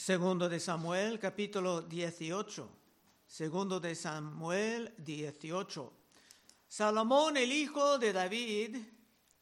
Segundo 0.00 0.48
de 0.48 0.58
Samuel, 0.58 1.18
capítulo 1.18 1.82
18. 1.82 2.70
Segundo 3.26 3.78
de 3.78 3.94
Samuel 3.94 4.94
18. 4.96 5.92
Salomón, 6.66 7.36
el 7.36 7.52
hijo 7.52 7.98
de 7.98 8.10
David, 8.10 8.78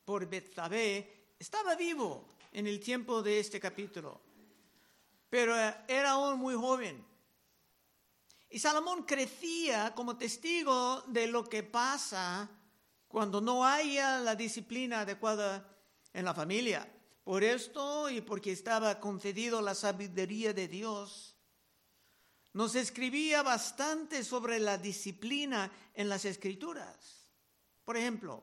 por 0.05 0.29
Betsabé, 0.29 1.35
estaba 1.39 1.77
vivo 1.77 2.27
en 2.51 2.67
el 2.67 2.81
tiempo 2.81 3.23
de 3.23 3.39
este 3.39 3.61
capítulo, 3.61 4.21
pero 5.31 5.55
era 5.87 6.11
aún 6.11 6.41
muy 6.41 6.57
joven. 6.57 7.07
Y 8.51 8.59
Salomón 8.59 9.05
crecía 9.05 9.95
como 9.95 10.17
testigo 10.17 11.05
de 11.07 11.29
lo 11.29 11.45
que 11.49 11.63
pasa 11.63 12.51
cuando 13.07 13.41
no 13.41 13.65
haya 13.65 14.19
la 14.19 14.35
disciplina 14.35 15.03
adecuada 15.03 15.73
en 16.13 16.25
la 16.25 16.35
familia. 16.35 16.98
Por 17.29 17.45
esto 17.45 18.09
y 18.09 18.23
porque 18.23 18.53
estaba 18.53 18.99
concedido 19.01 19.61
la 19.61 19.75
sabiduría 19.75 20.55
de 20.55 20.67
Dios, 20.67 21.37
nos 22.55 22.75
escribía 22.75 23.43
bastante 23.43 24.25
sobre 24.25 24.59
la 24.59 24.79
disciplina 24.79 25.71
en 25.93 26.09
las 26.09 26.25
escrituras. 26.25 27.31
Por 27.85 27.99
ejemplo, 27.99 28.43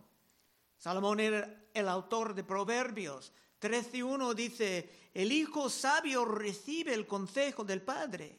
Salomón 0.77 1.19
era 1.19 1.65
el 1.73 1.89
autor 1.89 2.35
de 2.35 2.43
Proverbios 2.43 3.33
13.1 3.59 4.35
dice, 4.35 5.09
el 5.15 5.31
hijo 5.31 5.67
sabio 5.67 6.23
recibe 6.23 6.93
el 6.93 7.07
consejo 7.07 7.63
del 7.63 7.81
padre, 7.81 8.37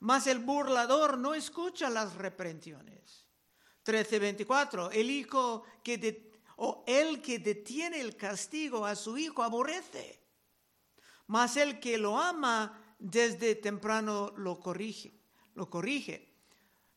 mas 0.00 0.26
el 0.26 0.40
burlador 0.40 1.18
no 1.18 1.34
escucha 1.34 1.88
las 1.88 2.16
reprensiones. 2.16 3.28
13.24, 3.84 4.90
el 4.92 5.08
hijo 5.08 5.62
que 5.84 5.98
o 6.56 6.84
el 6.86 7.20
que 7.22 7.38
detiene 7.38 8.00
el 8.00 8.16
castigo 8.16 8.84
a 8.86 8.94
su 8.96 9.18
hijo 9.18 9.42
aborrece, 9.42 10.22
mas 11.26 11.56
el 11.56 11.80
que 11.80 11.98
lo 11.98 12.18
ama 12.18 12.96
desde 12.98 13.54
temprano 13.54 14.32
lo 14.36 14.60
corrige, 14.60 15.12
lo 15.54 15.68
corrige. 15.68 16.30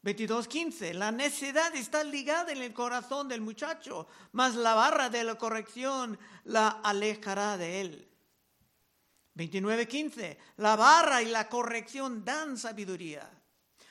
22.15, 0.04 0.94
la 0.94 1.12
necedad 1.12 1.76
está 1.76 2.04
ligada 2.04 2.52
en 2.52 2.62
el 2.62 2.74
corazón 2.74 3.28
del 3.28 3.42
muchacho, 3.42 4.08
mas 4.34 4.54
la 4.54 4.76
barra 4.76 5.10
de 5.10 5.24
la 5.24 5.36
corrección 5.36 6.20
la 6.44 6.68
alejará 6.68 7.58
de 7.58 7.82
él. 7.82 8.12
29.15, 9.36 10.38
la 10.58 10.76
barra 10.76 11.24
y 11.24 11.26
la 11.26 11.50
corrección 11.50 12.24
dan 12.24 12.56
sabiduría, 12.56 13.28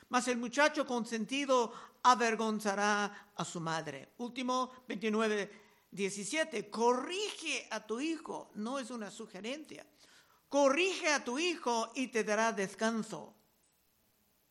mas 0.08 0.28
el 0.28 0.38
muchacho 0.38 0.86
consentido 0.86 1.72
avergonzará 2.04 3.32
a 3.34 3.44
su 3.44 3.60
madre. 3.60 4.12
Último, 4.18 4.70
29, 4.86 5.50
17, 5.90 6.70
corrige 6.70 7.66
a 7.70 7.84
tu 7.84 7.98
hijo, 7.98 8.50
no 8.54 8.78
es 8.78 8.90
una 8.90 9.10
sugerencia. 9.10 9.86
Corrige 10.48 11.08
a 11.12 11.24
tu 11.24 11.38
hijo 11.38 11.90
y 11.94 12.08
te 12.08 12.22
dará 12.22 12.52
descanso. 12.52 13.34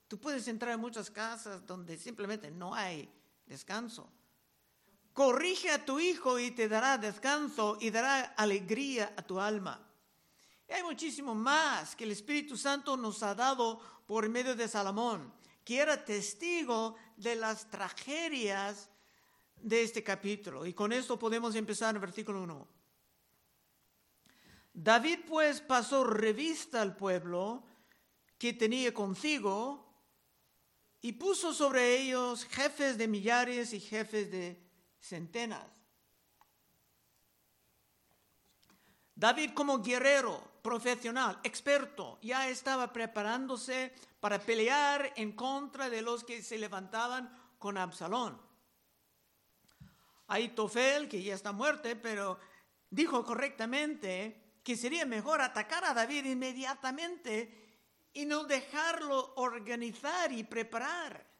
Tú 0.07 0.19
puedes 0.19 0.47
entrar 0.47 0.73
en 0.73 0.79
muchas 0.79 1.09
casas 1.09 1.65
donde 1.65 1.97
simplemente 1.97 2.51
no 2.51 2.73
hay 2.73 3.09
descanso. 3.45 4.11
Corrige 5.13 5.69
a 5.69 5.85
tu 5.85 5.99
hijo 5.99 6.39
y 6.39 6.51
te 6.51 6.67
dará 6.67 6.97
descanso 6.97 7.77
y 7.79 7.91
dará 7.91 8.33
alegría 8.35 9.13
a 9.15 9.21
tu 9.21 9.39
alma. 9.39 9.79
Y 10.67 10.73
hay 10.73 10.83
muchísimo 10.83 11.35
más 11.35 11.95
que 11.95 12.03
el 12.03 12.11
Espíritu 12.11 12.57
Santo 12.57 12.97
nos 12.97 13.21
ha 13.21 13.35
dado 13.35 13.79
por 14.07 14.27
medio 14.27 14.55
de 14.55 14.67
Salomón, 14.67 15.31
que 15.63 15.79
era 15.79 16.03
testigo 16.03 16.95
de 17.17 17.35
las 17.35 17.69
tragedias 17.69 18.89
de 19.57 19.83
este 19.83 20.03
capítulo. 20.03 20.65
Y 20.65 20.73
con 20.73 20.91
esto 20.91 21.17
podemos 21.17 21.55
empezar 21.55 21.95
el 21.95 22.01
versículo 22.01 22.43
1. 22.43 22.67
David 24.73 25.19
pues 25.27 25.61
pasó 25.61 26.03
revista 26.03 26.81
al 26.81 26.95
pueblo 26.95 27.63
que 28.37 28.53
tenía 28.53 28.93
consigo 28.93 29.87
y 31.01 31.13
puso 31.13 31.53
sobre 31.53 31.97
ellos 31.97 32.45
jefes 32.45 32.97
de 32.97 33.07
millares 33.07 33.73
y 33.73 33.79
jefes 33.79 34.31
de 34.31 34.59
centenas. 34.99 35.82
David 39.15 39.51
como 39.53 39.81
guerrero 39.81 40.41
profesional, 40.61 41.39
experto, 41.43 42.19
ya 42.21 42.49
estaba 42.49 42.91
preparándose 42.91 43.93
para 44.19 44.39
pelear 44.39 45.13
en 45.15 45.33
contra 45.33 45.89
de 45.89 46.01
los 46.01 46.23
que 46.23 46.41
se 46.41 46.57
levantaban 46.57 47.31
con 47.59 47.77
Absalón. 47.77 48.41
Aitofel, 50.27 51.09
que 51.09 51.21
ya 51.21 51.35
está 51.35 51.51
muerto, 51.51 51.89
pero 52.01 52.39
dijo 52.89 53.23
correctamente 53.23 54.59
que 54.63 54.77
sería 54.77 55.05
mejor 55.05 55.41
atacar 55.41 55.85
a 55.85 55.93
David 55.93 56.25
inmediatamente 56.25 57.63
y 58.13 58.25
no 58.25 58.45
dejarlo 58.45 59.33
organizar 59.35 60.31
y 60.31 60.43
preparar. 60.43 61.31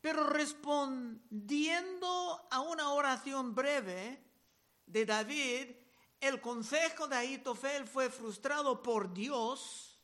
Pero 0.00 0.26
respondiendo 0.28 2.46
a 2.50 2.60
una 2.60 2.92
oración 2.92 3.54
breve 3.54 4.22
de 4.86 5.06
David, 5.06 5.83
el 6.24 6.40
consejo 6.40 7.06
de 7.06 7.16
Aitofel 7.16 7.86
fue 7.86 8.10
frustrado 8.10 8.82
por 8.82 9.12
Dios 9.12 9.98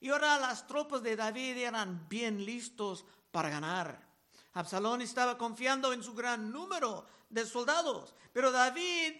y 0.00 0.10
ahora 0.10 0.38
las 0.38 0.66
tropas 0.66 1.02
de 1.02 1.16
David 1.16 1.56
eran 1.56 2.08
bien 2.08 2.44
listos 2.44 3.04
para 3.30 3.48
ganar. 3.48 4.06
Absalón 4.52 5.02
estaba 5.02 5.36
confiando 5.36 5.92
en 5.92 6.02
su 6.02 6.14
gran 6.14 6.52
número 6.52 7.06
de 7.28 7.44
soldados, 7.44 8.14
pero 8.32 8.52
David 8.52 9.14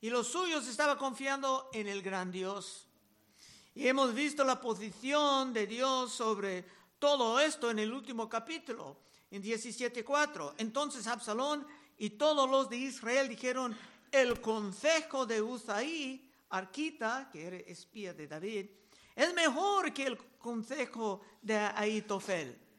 y 0.00 0.10
los 0.10 0.28
suyos 0.28 0.66
estaban 0.66 0.96
confiando 0.96 1.68
en 1.72 1.86
el 1.86 2.02
gran 2.02 2.30
Dios. 2.30 2.86
Y 3.74 3.86
hemos 3.86 4.14
visto 4.14 4.42
la 4.42 4.60
posición 4.60 5.52
de 5.52 5.66
Dios 5.66 6.12
sobre 6.12 6.64
todo 6.98 7.38
esto 7.38 7.70
en 7.70 7.78
el 7.78 7.92
último 7.92 8.28
capítulo, 8.28 8.96
en 9.30 9.42
17.4. 9.42 10.54
Entonces 10.58 11.06
Absalón 11.06 11.66
y 11.98 12.10
todos 12.10 12.48
los 12.48 12.70
de 12.70 12.78
Israel 12.78 13.28
dijeron, 13.28 13.76
el 14.12 14.40
consejo 14.40 15.26
de 15.26 15.40
Usaí, 15.42 16.30
Arquita, 16.50 17.28
que 17.32 17.46
era 17.46 17.56
espía 17.56 18.12
de 18.12 18.26
David, 18.26 18.66
es 19.14 19.34
mejor 19.34 19.92
que 19.92 20.06
el 20.06 20.18
consejo 20.38 21.20
de 21.42 21.56
Aitofel 21.56 22.70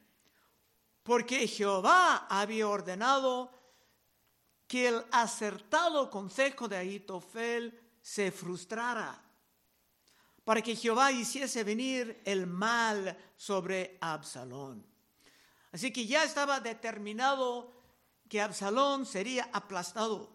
porque 1.02 1.46
Jehová 1.48 2.26
había 2.28 2.68
ordenado 2.68 3.50
que 4.66 4.88
el 4.88 5.04
acertado 5.10 6.10
consejo 6.10 6.68
de 6.68 6.76
Ahitofel 6.76 7.78
se 8.00 8.30
frustrara, 8.30 9.20
para 10.44 10.62
que 10.62 10.74
Jehová 10.74 11.12
hiciese 11.12 11.62
venir 11.62 12.22
el 12.24 12.46
mal 12.46 13.16
sobre 13.36 13.98
Absalón. 14.00 14.86
Así 15.72 15.92
que 15.92 16.06
ya 16.06 16.24
estaba 16.24 16.60
determinado 16.60 17.72
que 18.28 18.40
Absalón 18.40 19.06
sería 19.06 19.48
aplastado. 19.52 20.30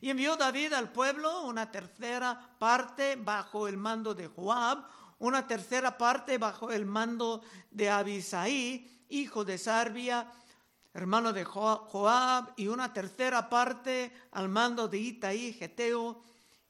Y 0.00 0.10
envió 0.10 0.36
David 0.36 0.72
al 0.72 0.90
pueblo 0.90 1.42
una 1.42 1.70
tercera 1.70 2.56
parte 2.58 3.16
bajo 3.16 3.68
el 3.68 3.76
mando 3.76 4.14
de 4.14 4.26
Joab, 4.26 4.84
una 5.18 5.46
tercera 5.46 5.96
parte 5.96 6.38
bajo 6.38 6.72
el 6.72 6.84
mando 6.84 7.42
de 7.70 7.88
Abisaí, 7.88 9.04
hijo 9.08 9.44
de 9.44 9.56
Sarbia, 9.58 10.30
hermano 10.92 11.32
de 11.32 11.44
Joab, 11.44 12.54
y 12.56 12.66
una 12.66 12.92
tercera 12.92 13.48
parte 13.48 14.12
al 14.32 14.48
mando 14.48 14.88
de 14.88 14.98
Itaí, 14.98 15.52
Geteo. 15.52 16.22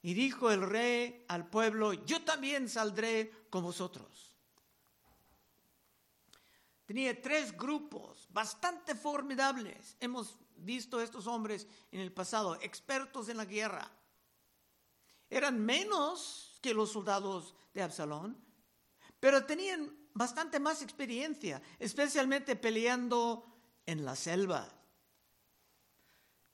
Y 0.02 0.14
dijo 0.14 0.50
el 0.50 0.62
rey 0.62 1.24
al 1.28 1.46
pueblo, 1.48 1.92
yo 1.92 2.22
también 2.22 2.68
saldré 2.68 3.32
con 3.50 3.64
vosotros. 3.64 4.36
Tenía 6.84 7.20
tres 7.20 7.56
grupos 7.56 8.28
bastante 8.30 8.94
formidables. 8.94 9.96
Hemos 9.98 10.36
visto 10.58 11.00
estos 11.00 11.26
hombres 11.26 11.66
en 11.90 12.00
el 12.00 12.12
pasado, 12.12 12.56
expertos 12.60 13.28
en 13.28 13.36
la 13.36 13.44
guerra. 13.44 13.90
Eran 15.28 15.58
menos 15.64 16.58
que 16.62 16.74
los 16.74 16.92
soldados 16.92 17.54
de 17.74 17.82
Absalón, 17.82 18.36
pero 19.20 19.44
tenían 19.44 19.96
bastante 20.14 20.60
más 20.60 20.82
experiencia, 20.82 21.60
especialmente 21.78 22.56
peleando 22.56 23.44
en 23.84 24.04
la 24.04 24.16
selva. 24.16 24.68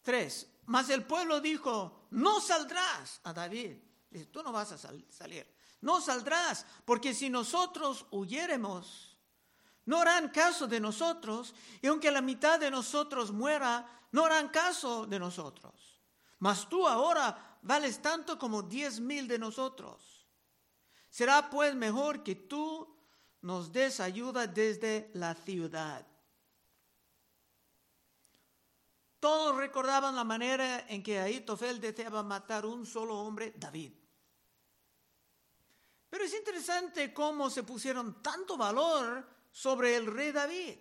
Tres, 0.02 0.48
mas 0.66 0.90
el 0.90 1.05
pueblo 1.05 1.40
dijo, 1.40 2.06
no 2.10 2.40
saldrás 2.40 3.20
a 3.25 3.32
David. 3.32 3.76
Dice, 4.10 4.26
tú 4.26 4.43
no 4.43 4.52
vas 4.52 4.72
a 4.72 4.78
salir. 4.78 5.46
No 5.81 6.00
saldrás, 6.00 6.66
porque 6.84 7.14
si 7.14 7.31
nosotros 7.31 8.06
huyéremos, 8.10 9.11
no 9.84 10.00
harán 10.00 10.29
caso 10.29 10.67
de 10.67 10.81
nosotros, 10.81 11.55
y 11.81 11.87
aunque 11.88 12.11
la 12.11 12.20
mitad 12.20 12.61
de 12.61 12.70
nosotros 12.70 13.32
muera, 13.32 13.87
no 14.12 14.25
harán 14.25 14.49
caso 14.49 15.06
de 15.06 15.19
nosotros. 15.19 16.00
Mas 16.38 16.69
tú 16.69 16.87
ahora 16.87 17.58
vales 17.62 18.00
tanto 18.00 18.38
como 18.38 18.62
diez 18.62 19.00
mil 19.00 19.26
de 19.26 19.38
nosotros. 19.38 20.26
Será 21.08 21.50
pues 21.50 21.75
mejor 21.75 22.23
que 22.23 22.34
tú 22.34 22.96
nos 23.43 23.73
des 23.73 24.00
ayuda 24.00 24.46
desde 24.46 25.11
la 25.14 25.34
ciudad. 25.34 26.06
Todos 29.20 29.56
recordaban 29.56 30.17
la 30.17 30.25
manera 30.25 30.87
en 30.88 31.02
que 31.02 31.20
Ahitofel 31.20 31.81
deseaba 31.81 32.23
matar 32.23 32.67
un 32.67 32.87
solo 32.87 33.19
hombre, 33.20 33.55
David. 33.56 33.93
es 36.11 36.34
interesante 36.34 37.12
cómo 37.12 37.50
se 37.50 37.62
pusieron 37.62 38.23
tanto 38.23 38.56
valor 38.56 39.25
sobre 39.52 39.94
el 39.94 40.06
rey 40.06 40.32
David. 40.32 40.75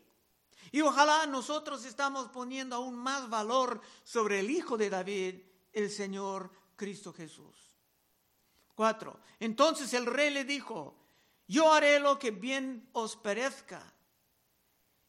Y 0.71 0.81
ojalá 0.81 1.25
nosotros 1.27 1.85
estamos 1.85 2.29
poniendo 2.29 2.77
aún 2.77 2.95
más 2.95 3.29
valor 3.29 3.81
sobre 4.03 4.39
el 4.39 4.49
Hijo 4.49 4.77
de 4.77 4.89
David, 4.89 5.35
el 5.73 5.89
Señor 5.91 6.49
Cristo 6.75 7.13
Jesús. 7.13 7.55
Cuatro. 8.73 9.19
Entonces 9.39 9.93
el 9.93 10.05
rey 10.05 10.31
le 10.31 10.45
dijo, 10.45 10.95
yo 11.47 11.73
haré 11.73 11.99
lo 11.99 12.17
que 12.17 12.31
bien 12.31 12.89
os 12.93 13.17
parezca. 13.17 13.93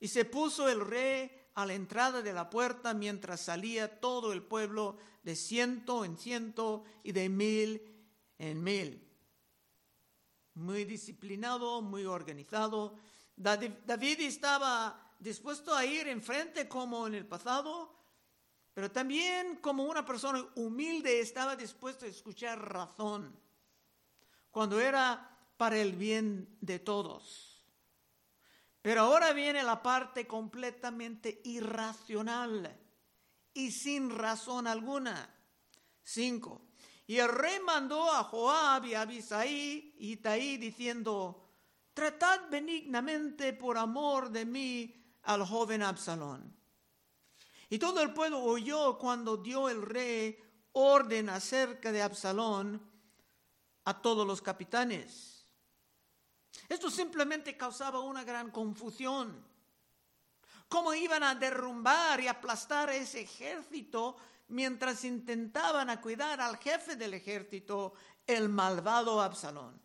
Y 0.00 0.08
se 0.08 0.24
puso 0.24 0.68
el 0.68 0.80
rey 0.80 1.30
a 1.54 1.64
la 1.64 1.74
entrada 1.74 2.22
de 2.22 2.32
la 2.32 2.50
puerta 2.50 2.92
mientras 2.92 3.42
salía 3.42 4.00
todo 4.00 4.32
el 4.32 4.42
pueblo 4.42 4.96
de 5.22 5.36
ciento 5.36 6.04
en 6.04 6.18
ciento 6.18 6.82
y 7.04 7.12
de 7.12 7.28
mil 7.28 7.80
en 8.38 8.64
mil. 8.64 9.08
Muy 10.54 10.84
disciplinado, 10.84 11.80
muy 11.80 12.04
organizado. 12.04 12.98
David 13.42 14.20
estaba 14.20 15.14
dispuesto 15.18 15.74
a 15.74 15.84
ir 15.84 16.06
enfrente 16.08 16.68
como 16.68 17.06
en 17.06 17.14
el 17.14 17.26
pasado, 17.26 17.92
pero 18.72 18.90
también 18.90 19.56
como 19.56 19.84
una 19.84 20.04
persona 20.04 20.44
humilde 20.56 21.20
estaba 21.20 21.56
dispuesto 21.56 22.04
a 22.04 22.08
escuchar 22.08 22.58
razón 22.72 23.36
cuando 24.50 24.80
era 24.80 25.28
para 25.56 25.76
el 25.76 25.94
bien 25.94 26.56
de 26.60 26.78
todos. 26.78 27.62
Pero 28.80 29.02
ahora 29.02 29.32
viene 29.32 29.62
la 29.62 29.82
parte 29.82 30.26
completamente 30.26 31.40
irracional 31.44 32.78
y 33.54 33.70
sin 33.70 34.10
razón 34.10 34.66
alguna. 34.66 35.28
Cinco. 36.02 36.62
Y 37.06 37.18
el 37.18 37.28
rey 37.28 37.60
mandó 37.60 38.10
a 38.10 38.24
Joab 38.24 38.86
y 38.86 38.94
a 38.94 39.02
Abisai 39.02 39.94
y 39.98 40.12
Itaí 40.12 40.56
diciendo, 40.56 41.41
tratad 41.94 42.48
benignamente 42.50 43.52
por 43.52 43.78
amor 43.78 44.30
de 44.30 44.44
mí 44.44 44.94
al 45.22 45.44
joven 45.44 45.82
Absalón. 45.82 46.56
Y 47.68 47.78
todo 47.78 48.02
el 48.02 48.12
pueblo 48.12 48.40
oyó 48.42 48.98
cuando 48.98 49.36
dio 49.36 49.68
el 49.68 49.82
rey 49.82 50.38
orden 50.72 51.30
acerca 51.30 51.92
de 51.92 52.02
Absalón 52.02 52.82
a 53.84 54.00
todos 54.00 54.26
los 54.26 54.42
capitanes. 54.42 55.46
Esto 56.68 56.90
simplemente 56.90 57.56
causaba 57.56 58.00
una 58.00 58.24
gran 58.24 58.50
confusión. 58.50 59.44
¿Cómo 60.68 60.94
iban 60.94 61.22
a 61.22 61.34
derrumbar 61.34 62.20
y 62.20 62.28
aplastar 62.28 62.90
ese 62.90 63.22
ejército 63.22 64.16
mientras 64.48 65.04
intentaban 65.04 65.90
a 65.90 66.00
cuidar 66.00 66.40
al 66.40 66.56
jefe 66.58 66.96
del 66.96 67.14
ejército, 67.14 67.94
el 68.26 68.48
malvado 68.48 69.20
Absalón? 69.20 69.80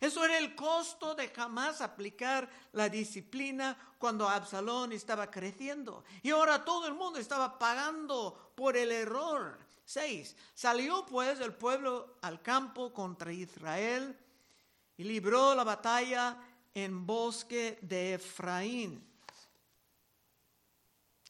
Eso 0.00 0.24
era 0.24 0.38
el 0.38 0.54
costo 0.54 1.14
de 1.14 1.28
jamás 1.28 1.80
aplicar 1.80 2.48
la 2.72 2.88
disciplina 2.88 3.76
cuando 3.98 4.28
Absalón 4.28 4.92
estaba 4.92 5.30
creciendo. 5.30 6.04
Y 6.22 6.30
ahora 6.30 6.64
todo 6.64 6.86
el 6.86 6.94
mundo 6.94 7.18
estaba 7.18 7.58
pagando 7.58 8.52
por 8.54 8.76
el 8.76 8.92
error. 8.92 9.58
6. 9.84 10.36
Salió 10.54 11.06
pues 11.06 11.40
el 11.40 11.54
pueblo 11.54 12.16
al 12.22 12.42
campo 12.42 12.92
contra 12.92 13.32
Israel 13.32 14.18
y 14.96 15.04
libró 15.04 15.54
la 15.54 15.64
batalla 15.64 16.36
en 16.74 17.06
bosque 17.06 17.78
de 17.82 18.14
Efraín. 18.14 19.06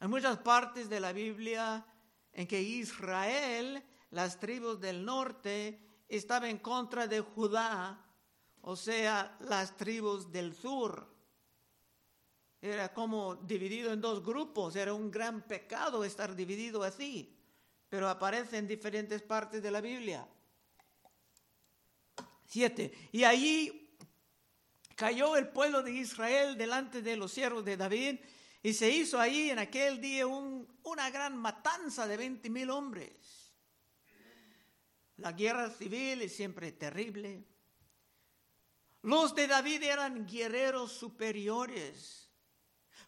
Hay 0.01 0.09
muchas 0.09 0.39
partes 0.39 0.89
de 0.89 1.01
la 1.01 1.13
Biblia 1.13 1.85
en 2.33 2.47
que 2.47 2.61
Israel, 2.61 3.83
las 4.11 4.39
tribus 4.39 4.81
del 4.81 5.05
norte, 5.05 5.81
estaba 6.09 6.49
en 6.49 6.59
contra 6.59 7.07
de 7.07 7.21
Judá, 7.21 8.06
o 8.67 8.77
sea, 8.77 9.37
las 9.41 9.77
tribus 9.77 10.31
del 10.31 10.55
sur. 10.55 11.07
Era 12.61 12.93
como 12.93 13.35
dividido 13.35 13.93
en 13.93 14.01
dos 14.01 14.25
grupos, 14.25 14.77
era 14.77 14.95
un 14.95 15.11
gran 15.11 15.43
pecado 15.47 16.05
estar 16.05 16.35
dividido 16.35 16.83
así 16.83 17.37
pero 17.89 18.09
aparece 18.09 18.59
en 18.59 18.67
diferentes 18.67 19.23
partes 19.23 19.63
de 19.63 19.71
la 19.71 19.81
Biblia. 19.81 20.27
Siete. 22.45 22.93
Y 23.13 23.25
allí 23.25 23.97
cayó 24.95 25.37
el 25.37 25.49
pueblo 25.49 25.83
de 25.83 25.93
Israel 25.93 26.57
delante 26.57 27.03
de 27.03 27.17
los 27.17 27.33
siervos 27.33 27.65
de 27.65 27.77
David 27.77 28.21
y 28.63 28.73
se 28.73 28.91
hizo 28.91 29.21
ahí 29.21 29.51
en 29.51 29.59
aquel 29.59 30.01
día 30.01 30.27
una 30.27 31.11
gran 31.11 31.37
matanza 31.37 32.07
de 32.07 32.17
veinte 32.17 32.51
mil 32.51 32.71
hombres. 32.71 33.53
La 35.19 35.33
guerra 35.33 35.71
civil 35.71 36.23
es 36.23 36.35
siempre 36.35 36.73
terrible. 36.73 37.45
Los 39.07 39.37
de 39.37 39.47
David 39.47 39.85
eran 39.85 40.27
guerreros 40.27 40.91
superiores, 40.91 42.29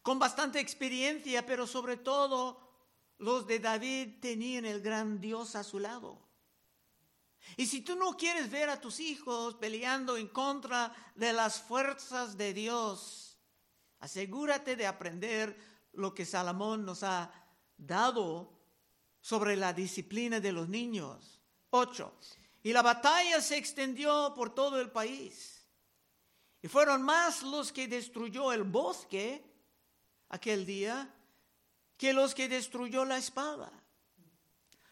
con 0.01 0.21
bastante 0.21 0.61
experiencia, 0.61 1.45
pero 1.45 1.67
sobre 1.67 1.97
todo 1.97 2.87
los 3.19 3.49
de 3.49 3.59
David 3.59 4.21
tenían 4.21 4.65
el 4.65 4.81
gran 4.81 5.21
Dios 5.21 5.57
a 5.57 5.65
su 5.65 5.81
lado. 5.81 6.25
Y 7.57 7.67
si 7.67 7.81
tú 7.81 7.97
no 7.97 8.17
quieres 8.17 8.49
ver 8.49 8.71
a 8.71 8.81
tus 8.81 9.01
hijos 9.01 9.57
peleando 9.57 10.17
en 10.17 10.29
contra 10.29 10.95
de 11.17 11.33
las 11.33 11.61
fuerzas 11.61 12.37
de 12.37 12.55
Dios, 12.55 13.37
asegúrate 13.99 14.77
de 14.77 14.87
aprender 14.87 15.59
lo 15.95 16.15
que 16.15 16.25
Salomón 16.25 16.85
nos 16.85 17.03
ha 17.03 17.33
dado 17.77 18.57
sobre 19.21 19.57
la 19.57 19.73
disciplina 19.73 20.39
de 20.39 20.53
los 20.53 20.69
niños. 20.69 21.43
8. 21.71 22.15
Y 22.63 22.73
la 22.73 22.83
batalla 22.83 23.41
se 23.41 23.57
extendió 23.57 24.33
por 24.37 24.55
todo 24.55 24.81
el 24.81 24.93
país. 24.93 25.58
Y 26.63 26.69
fueron 26.69 27.03
más 27.03 27.43
los 27.43 27.73
que 27.73 27.87
destruyó 27.87 28.53
el 28.53 28.65
bosque 28.65 29.45
aquel 30.29 30.67
día 30.67 31.15
que 31.97 32.13
los 32.13 32.35
que 32.35 32.49
destruyó 32.49 33.05
la 33.05 33.19
espada. 33.19 33.71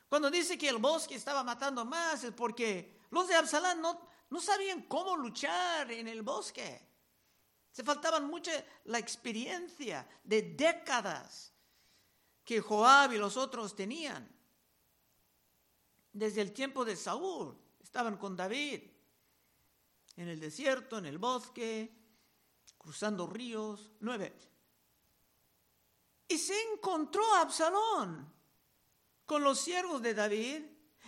Cuando 0.09 0.31
dice 0.31 0.57
que 0.57 0.69
el 0.69 0.79
bosque 0.79 1.15
estaba 1.15 1.43
matando 1.43 1.85
más 1.85 2.25
es 2.25 2.33
porque 2.33 3.01
los 3.11 3.29
de 3.29 3.35
Absalán 3.35 3.81
no, 3.81 4.01
no 4.31 4.41
sabían 4.41 4.83
cómo 4.83 5.17
luchar 5.17 5.91
en 5.91 6.09
el 6.09 6.23
bosque. 6.23 6.87
Se 7.73 7.85
faltaban 7.85 8.27
mucha 8.27 8.53
la 8.85 8.99
experiencia 8.99 10.09
de 10.25 10.43
décadas 10.43 11.53
que 12.45 12.61
Joab 12.61 13.13
y 13.13 13.19
los 13.19 13.37
otros 13.37 13.75
tenían. 13.75 14.29
Desde 16.13 16.41
el 16.41 16.53
tiempo 16.53 16.85
de 16.85 16.97
Saúl 16.97 17.59
estaban 17.83 18.17
con 18.17 18.37
David 18.37 18.83
en 20.17 20.29
el 20.29 20.41
desierto, 20.41 20.99
en 20.99 21.07
el 21.07 21.19
bosque, 21.19 21.93
cruzando 22.79 23.27
ríos. 23.27 23.93
Nueve. 24.01 24.37
Y 26.29 26.39
se 26.39 26.55
encontró 26.73 27.23
Absalón 27.37 28.33
con 29.25 29.43
los 29.43 29.61
siervos 29.61 30.03
de 30.03 30.15
David 30.15 30.63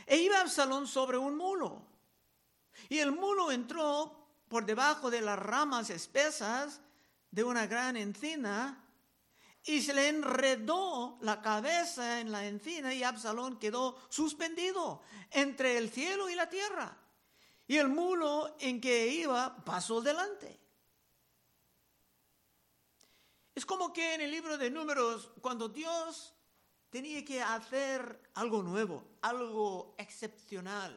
e 0.06 0.16
iba 0.16 0.40
Absalón 0.40 0.86
sobre 0.86 1.18
un 1.18 1.36
mulo. 1.36 1.86
Y 2.88 2.98
el 2.98 3.12
mulo 3.12 3.50
entró 3.50 4.18
por 4.48 4.64
debajo 4.64 5.10
de 5.10 5.20
las 5.20 5.38
ramas 5.38 5.90
espesas 5.90 6.80
de 7.30 7.44
una 7.44 7.66
gran 7.66 7.96
encina 7.96 8.84
y 9.64 9.82
se 9.82 9.92
le 9.92 10.08
enredó 10.08 11.18
la 11.20 11.42
cabeza 11.42 12.20
en 12.20 12.32
la 12.32 12.46
encina 12.46 12.94
y 12.94 13.02
Absalón 13.02 13.58
quedó 13.58 13.98
suspendido 14.08 15.02
entre 15.30 15.76
el 15.76 15.90
cielo 15.90 16.28
y 16.30 16.34
la 16.34 16.48
tierra. 16.48 16.96
Y 17.68 17.76
el 17.76 17.88
mulo 17.88 18.56
en 18.58 18.80
que 18.80 19.06
iba 19.08 19.62
pasó 19.64 20.00
delante. 20.00 20.58
Es 23.54 23.66
como 23.66 23.92
que 23.92 24.14
en 24.14 24.22
el 24.22 24.30
libro 24.30 24.56
de 24.56 24.70
números, 24.70 25.30
cuando 25.42 25.68
Dios 25.68 26.34
tenía 26.88 27.22
que 27.24 27.42
hacer 27.42 28.30
algo 28.34 28.62
nuevo, 28.62 29.04
algo 29.20 29.94
excepcional. 29.98 30.96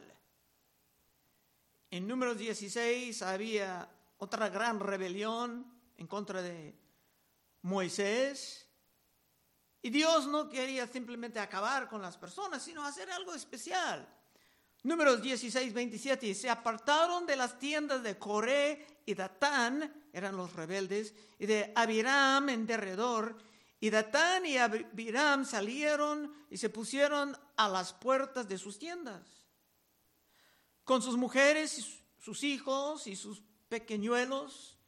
En 1.90 2.08
números 2.08 2.38
16 2.38 3.20
había 3.20 3.86
otra 4.16 4.48
gran 4.48 4.80
rebelión 4.80 5.78
en 5.98 6.06
contra 6.06 6.40
de 6.40 6.74
Moisés. 7.60 8.66
Y 9.82 9.90
Dios 9.90 10.26
no 10.26 10.48
quería 10.48 10.86
simplemente 10.86 11.38
acabar 11.38 11.90
con 11.90 12.00
las 12.00 12.16
personas, 12.16 12.62
sino 12.62 12.82
hacer 12.82 13.10
algo 13.10 13.34
especial. 13.34 14.08
Números 14.84 15.22
16, 15.22 15.72
27. 15.72 16.26
Y 16.26 16.34
se 16.34 16.50
apartaron 16.50 17.26
de 17.26 17.36
las 17.36 17.58
tiendas 17.58 18.02
de 18.02 18.18
Coré 18.18 18.86
y 19.06 19.14
Datán 19.14 20.02
eran 20.12 20.36
los 20.36 20.52
rebeldes, 20.52 21.14
y 21.38 21.46
de 21.46 21.72
Abiram 21.74 22.48
en 22.48 22.66
derredor. 22.66 23.36
Y 23.80 23.90
Datán 23.90 24.46
y 24.46 24.58
Abiram 24.58 25.44
salieron 25.44 26.32
y 26.50 26.56
se 26.56 26.68
pusieron 26.68 27.36
a 27.56 27.68
las 27.68 27.92
puertas 27.92 28.48
de 28.48 28.58
sus 28.58 28.78
tiendas, 28.78 29.22
con 30.84 31.02
sus 31.02 31.16
mujeres, 31.16 32.00
sus 32.18 32.44
hijos 32.44 33.06
y 33.06 33.16
sus 33.16 33.42
pequeñuelos. 33.68 34.78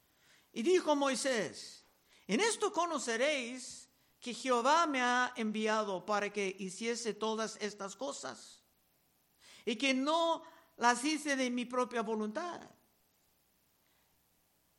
Y 0.53 0.63
dijo 0.63 0.95
Moisés, 0.95 1.85
en 2.29 2.41
esto 2.41 2.73
conoceréis 2.73 3.89
que 4.21 4.33
Jehová 4.33 4.87
me 4.87 5.01
ha 5.03 5.33
enviado 5.37 6.07
para 6.07 6.33
que 6.33 6.55
hiciese 6.59 7.15
todas 7.15 7.57
estas 7.61 7.97
cosas, 7.97 8.63
y 9.65 9.77
que 9.77 9.95
no 9.95 10.43
las 10.77 11.05
hice 11.05 11.37
de 11.37 11.51
mi 11.51 11.65
propia 11.65 12.03
voluntad. 12.03 12.61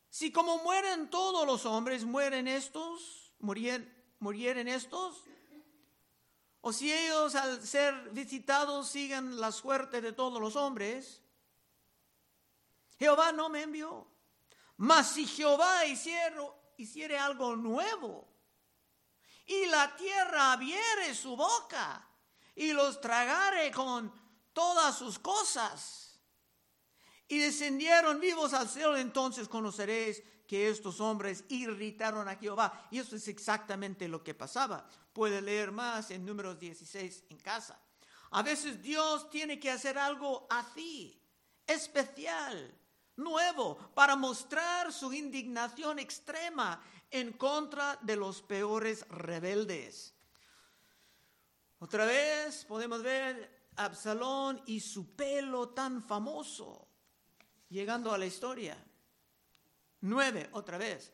Si 0.10 0.32
como 0.32 0.60
mueren 0.60 1.10
todos 1.10 1.46
los 1.46 1.66
hombres, 1.66 2.06
mueren 2.06 2.48
estos, 2.48 3.34
murieren, 3.40 4.68
estos, 4.68 5.24
o 6.62 6.72
si 6.72 6.92
ellos 6.92 7.36
al 7.36 7.62
ser 7.66 7.94
visitados 8.12 8.88
siguen 8.88 9.40
la 9.40 9.52
suerte 9.52 10.02
de 10.02 10.14
todos 10.14 10.40
los 10.40 10.56
hombres, 10.56 11.22
Jehová 12.98 13.32
no 13.34 13.50
me 13.50 13.64
envió. 13.64 14.08
Mas 14.78 15.12
si 15.12 15.28
Jehová 15.28 15.86
hiciera, 15.86 16.42
hiciere 16.78 17.18
algo 17.18 17.56
nuevo 17.56 18.28
y 19.46 19.66
la 19.68 19.96
tierra 19.96 20.54
abriere 20.54 21.14
su 21.14 21.36
boca 21.36 22.08
y 22.56 22.72
los 22.74 23.00
tragare 23.00 23.72
con 23.72 24.12
todas 24.56 24.98
sus 24.98 25.20
cosas 25.20 26.18
y 27.28 27.38
descendieron 27.38 28.20
vivos 28.20 28.54
al 28.54 28.70
cielo, 28.70 28.96
entonces 28.98 29.48
conoceréis 29.50 30.24
que 30.48 30.70
estos 30.70 31.02
hombres 31.02 31.44
irritaron 31.50 32.28
a 32.28 32.38
Jehová. 32.38 32.88
Y 32.90 33.00
eso 33.00 33.16
es 33.16 33.28
exactamente 33.28 34.08
lo 34.08 34.24
que 34.24 34.34
pasaba. 34.34 34.88
Puede 35.12 35.42
leer 35.42 35.72
más 35.72 36.10
en 36.12 36.26
números 36.26 36.58
16 36.58 37.26
en 37.30 37.38
casa. 37.38 37.80
A 38.32 38.42
veces 38.42 38.82
Dios 38.82 39.30
tiene 39.30 39.60
que 39.60 39.72
hacer 39.72 39.98
algo 39.98 40.48
así, 40.50 41.22
especial, 41.68 42.74
nuevo, 43.18 43.78
para 43.94 44.16
mostrar 44.16 44.94
su 44.94 45.12
indignación 45.14 46.00
extrema 46.00 46.82
en 47.12 47.34
contra 47.34 47.98
de 48.02 48.16
los 48.16 48.42
peores 48.42 49.08
rebeldes. 49.10 50.14
Otra 51.80 52.06
vez 52.06 52.64
podemos 52.66 53.02
ver 53.04 53.65
Absalón 53.78 54.62
y 54.66 54.80
su 54.80 55.16
pelo 55.16 55.70
tan 55.70 56.04
famoso, 56.04 56.88
llegando 57.70 58.14
a 58.14 58.18
la 58.18 58.26
historia. 58.26 58.78
Nueve, 60.02 60.50
otra 60.54 60.78
vez. 60.78 61.12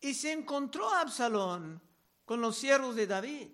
Y 0.00 0.14
se 0.14 0.32
encontró 0.32 0.88
Absalón 0.88 1.80
con 2.24 2.40
los 2.40 2.56
siervos 2.56 2.96
de 2.96 3.06
David. 3.06 3.48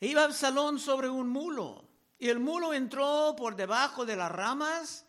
E 0.00 0.06
iba 0.06 0.24
Absalón 0.24 0.78
sobre 0.78 1.08
un 1.08 1.28
mulo, 1.28 1.88
y 2.18 2.28
el 2.28 2.38
mulo 2.38 2.74
entró 2.74 3.34
por 3.36 3.56
debajo 3.56 4.04
de 4.04 4.16
las 4.16 4.30
ramas 4.30 5.06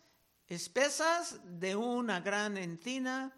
espesas 0.48 1.40
de 1.44 1.76
una 1.76 2.20
gran 2.20 2.56
encina, 2.56 3.36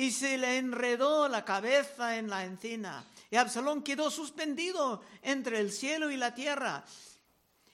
y 0.00 0.12
se 0.12 0.38
le 0.38 0.56
enredó 0.56 1.28
la 1.28 1.44
cabeza 1.44 2.16
en 2.16 2.30
la 2.30 2.42
encina. 2.46 3.04
Y 3.30 3.36
Absalón 3.36 3.82
quedó 3.82 4.10
suspendido 4.10 5.02
entre 5.20 5.60
el 5.60 5.70
cielo 5.70 6.10
y 6.10 6.16
la 6.16 6.34
tierra. 6.34 6.82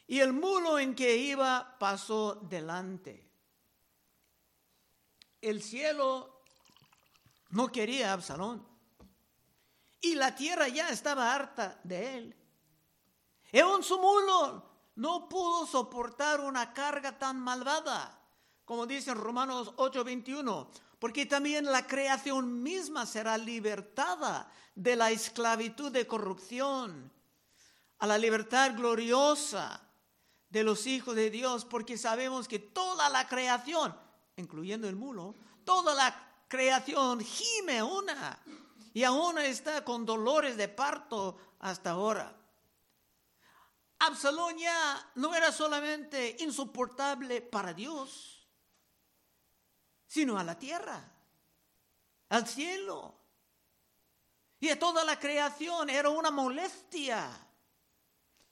Y 0.08 0.18
el 0.18 0.32
mulo 0.32 0.80
en 0.80 0.96
que 0.96 1.16
iba 1.16 1.76
pasó 1.78 2.34
delante. 2.34 3.30
El 5.40 5.62
cielo 5.62 6.42
no 7.50 7.70
quería 7.70 8.10
a 8.10 8.14
Absalón. 8.14 8.66
Y 10.00 10.16
la 10.16 10.34
tierra 10.34 10.66
ya 10.66 10.88
estaba 10.88 11.32
harta 11.32 11.78
de 11.84 12.16
él. 12.16 12.36
Y 13.52 13.60
su 13.84 14.00
mulo 14.00 14.68
no 14.96 15.28
pudo 15.28 15.64
soportar 15.64 16.40
una 16.40 16.72
carga 16.74 17.16
tan 17.16 17.38
malvada, 17.38 18.20
como 18.64 18.84
dice 18.84 19.12
en 19.12 19.18
Romanos 19.18 19.74
8:21 19.76 20.85
porque 20.98 21.26
también 21.26 21.64
la 21.66 21.86
creación 21.86 22.62
misma 22.62 23.06
será 23.06 23.36
libertada 23.36 24.50
de 24.74 24.96
la 24.96 25.10
esclavitud 25.10 25.90
de 25.92 26.06
corrupción 26.06 27.12
a 27.98 28.06
la 28.06 28.18
libertad 28.18 28.74
gloriosa 28.76 29.82
de 30.48 30.64
los 30.64 30.86
hijos 30.86 31.14
de 31.16 31.30
Dios, 31.30 31.64
porque 31.64 31.98
sabemos 31.98 32.48
que 32.48 32.58
toda 32.58 33.08
la 33.08 33.26
creación, 33.28 33.94
incluyendo 34.36 34.88
el 34.88 34.96
mulo, 34.96 35.34
toda 35.64 35.94
la 35.94 36.26
creación 36.48 37.20
gime 37.20 37.82
una 37.82 38.38
y 38.94 39.04
aún 39.04 39.38
está 39.38 39.84
con 39.84 40.06
dolores 40.06 40.56
de 40.56 40.68
parto 40.68 41.36
hasta 41.58 41.90
ahora. 41.90 42.34
Absalón 43.98 44.58
ya 44.58 45.10
no 45.14 45.34
era 45.34 45.52
solamente 45.52 46.36
insoportable 46.40 47.40
para 47.40 47.72
Dios, 47.72 48.35
sino 50.16 50.38
a 50.38 50.44
la 50.44 50.58
tierra, 50.58 50.98
al 52.30 52.46
cielo. 52.46 53.14
Y 54.58 54.70
a 54.70 54.78
toda 54.78 55.04
la 55.04 55.20
creación 55.20 55.90
era 55.90 56.08
una 56.08 56.30
molestia. 56.30 57.28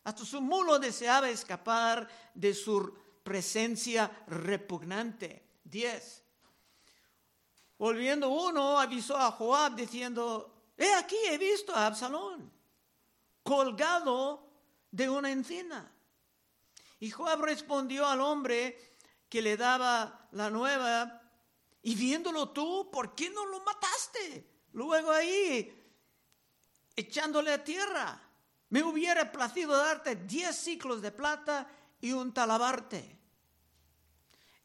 Hasta 0.03 0.27
su 0.27 0.43
mulo 0.43 0.79
deseaba 0.79 1.31
escapar 1.31 2.07
de 2.35 2.53
su 2.53 2.95
presencia 3.23 4.11
repugnante. 4.27 5.61
Diez. 5.65 6.23
Volviendo 7.79 8.29
uno, 8.29 8.79
avisó 8.79 9.17
a 9.17 9.33
Joab 9.33 9.75
diciendo, 9.75 10.75
he 10.77 10.93
aquí 10.93 11.17
he 11.31 11.39
visto 11.39 11.75
a 11.75 11.87
Absalón 11.87 12.53
colgado 13.43 14.47
de 14.91 15.09
una 15.09 15.31
encina. 15.31 15.91
Y 17.01 17.11
Joab 17.11 17.41
respondió 17.41 18.07
al 18.07 18.21
hombre 18.21 18.99
que 19.31 19.41
le 19.41 19.57
daba 19.57 20.29
la 20.33 20.51
nueva, 20.51 21.24
y 21.85 21.95
viéndolo 21.95 22.49
tú, 22.49 22.91
¿por 22.91 23.15
qué 23.15 23.29
no 23.29 23.45
lo 23.45 23.61
mataste? 23.61 24.63
Luego 24.73 25.11
ahí, 25.13 25.71
echándole 26.97 27.53
a 27.53 27.63
tierra. 27.63 28.21
Me 28.71 28.83
hubiera 28.83 29.31
placido 29.31 29.77
darte 29.77 30.17
diez 30.17 30.57
ciclos 30.57 31.03
de 31.03 31.13
plata 31.13 31.69
y 32.01 32.13
un 32.13 32.33
talabarte. 32.33 33.21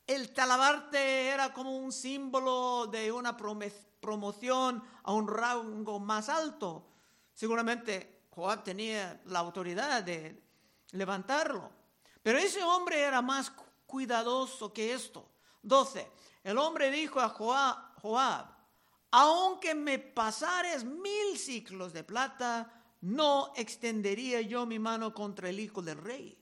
El 0.07 0.33
talabarte 0.33 1.27
era 1.27 1.51
como 1.53 1.77
un 1.77 1.91
símbolo 1.91 2.87
de 2.87 3.11
una 3.11 3.35
promoción 3.35 4.81
a 5.03 5.11
un 5.11 5.27
rango 5.27 5.99
más 5.99 6.29
alto. 6.29 6.87
Seguramente 7.33 8.23
Joab 8.29 8.63
tenía 8.63 9.21
la 9.25 9.39
autoridad 9.39 10.03
de 10.03 10.41
levantarlo. 10.91 11.69
Pero 12.23 12.37
ese 12.37 12.63
hombre 12.63 13.01
era 13.01 13.21
más 13.21 13.51
cuidadoso 13.85 14.71
que 14.71 14.93
esto. 14.93 15.29
12. 15.61 16.09
El 16.43 16.57
hombre 16.57 16.89
dijo 16.89 17.19
a 17.19 17.29
Joab, 17.29 18.45
aunque 19.11 19.73
me 19.75 19.99
pasares 19.99 20.83
mil 20.83 21.37
ciclos 21.37 21.93
de 21.93 22.03
plata, 22.03 22.71
no 23.01 23.53
extendería 23.55 24.41
yo 24.41 24.65
mi 24.65 24.79
mano 24.79 25.13
contra 25.13 25.49
el 25.49 25.59
hijo 25.59 25.81
del 25.81 25.97
rey. 25.97 26.37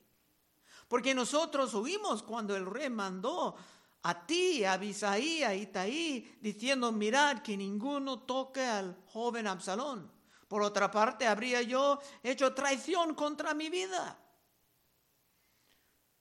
Porque 0.87 1.13
nosotros 1.13 1.73
oímos 1.73 2.23
cuando 2.23 2.55
el 2.55 2.65
rey 2.65 2.89
mandó 2.89 3.55
a 4.03 4.25
ti, 4.25 4.63
a 4.63 4.73
Abisaí, 4.73 5.43
a 5.43 5.53
Itaí, 5.53 6.37
diciendo, 6.41 6.91
mirad 6.91 7.41
que 7.41 7.57
ninguno 7.57 8.19
toque 8.19 8.63
al 8.63 8.95
joven 9.07 9.47
Absalón. 9.47 10.11
Por 10.47 10.61
otra 10.61 10.89
parte, 10.89 11.27
habría 11.27 11.61
yo 11.61 11.99
hecho 12.23 12.53
traición 12.53 13.15
contra 13.15 13.53
mi 13.53 13.69
vida. 13.69 14.17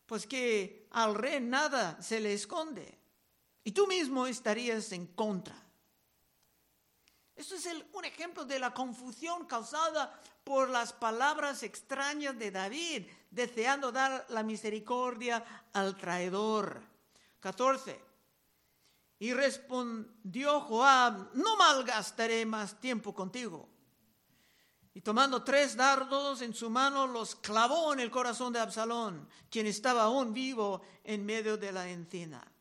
Pues 0.04 0.26
que 0.26 0.88
al 0.92 1.14
rey 1.14 1.40
nada 1.40 2.00
se 2.00 2.20
le 2.20 2.32
esconde 2.32 2.95
y 3.66 3.72
tú 3.72 3.88
mismo 3.88 4.28
estarías 4.28 4.92
en 4.92 5.08
contra. 5.08 5.60
Esto 7.34 7.56
es 7.56 7.68
un 7.92 8.04
ejemplo 8.04 8.44
de 8.44 8.60
la 8.60 8.72
confusión 8.72 9.44
causada 9.44 10.22
por 10.44 10.70
las 10.70 10.92
palabras 10.92 11.64
extrañas 11.64 12.38
de 12.38 12.52
David, 12.52 13.08
deseando 13.28 13.90
dar 13.90 14.24
la 14.28 14.44
misericordia 14.44 15.44
al 15.72 15.96
traidor. 15.96 16.80
14. 17.40 18.00
Y 19.18 19.32
respondió 19.32 20.60
Joab, 20.60 21.34
no 21.34 21.56
malgastaré 21.56 22.46
más 22.46 22.80
tiempo 22.80 23.12
contigo. 23.12 23.68
Y 24.94 25.00
tomando 25.00 25.42
tres 25.42 25.74
dardos 25.74 26.40
en 26.40 26.54
su 26.54 26.70
mano, 26.70 27.08
los 27.08 27.34
clavó 27.34 27.92
en 27.92 27.98
el 27.98 28.12
corazón 28.12 28.52
de 28.52 28.60
Absalón, 28.60 29.28
quien 29.50 29.66
estaba 29.66 30.04
aún 30.04 30.32
vivo 30.32 30.82
en 31.02 31.26
medio 31.26 31.56
de 31.56 31.72
la 31.72 31.90
encina. 31.90 32.52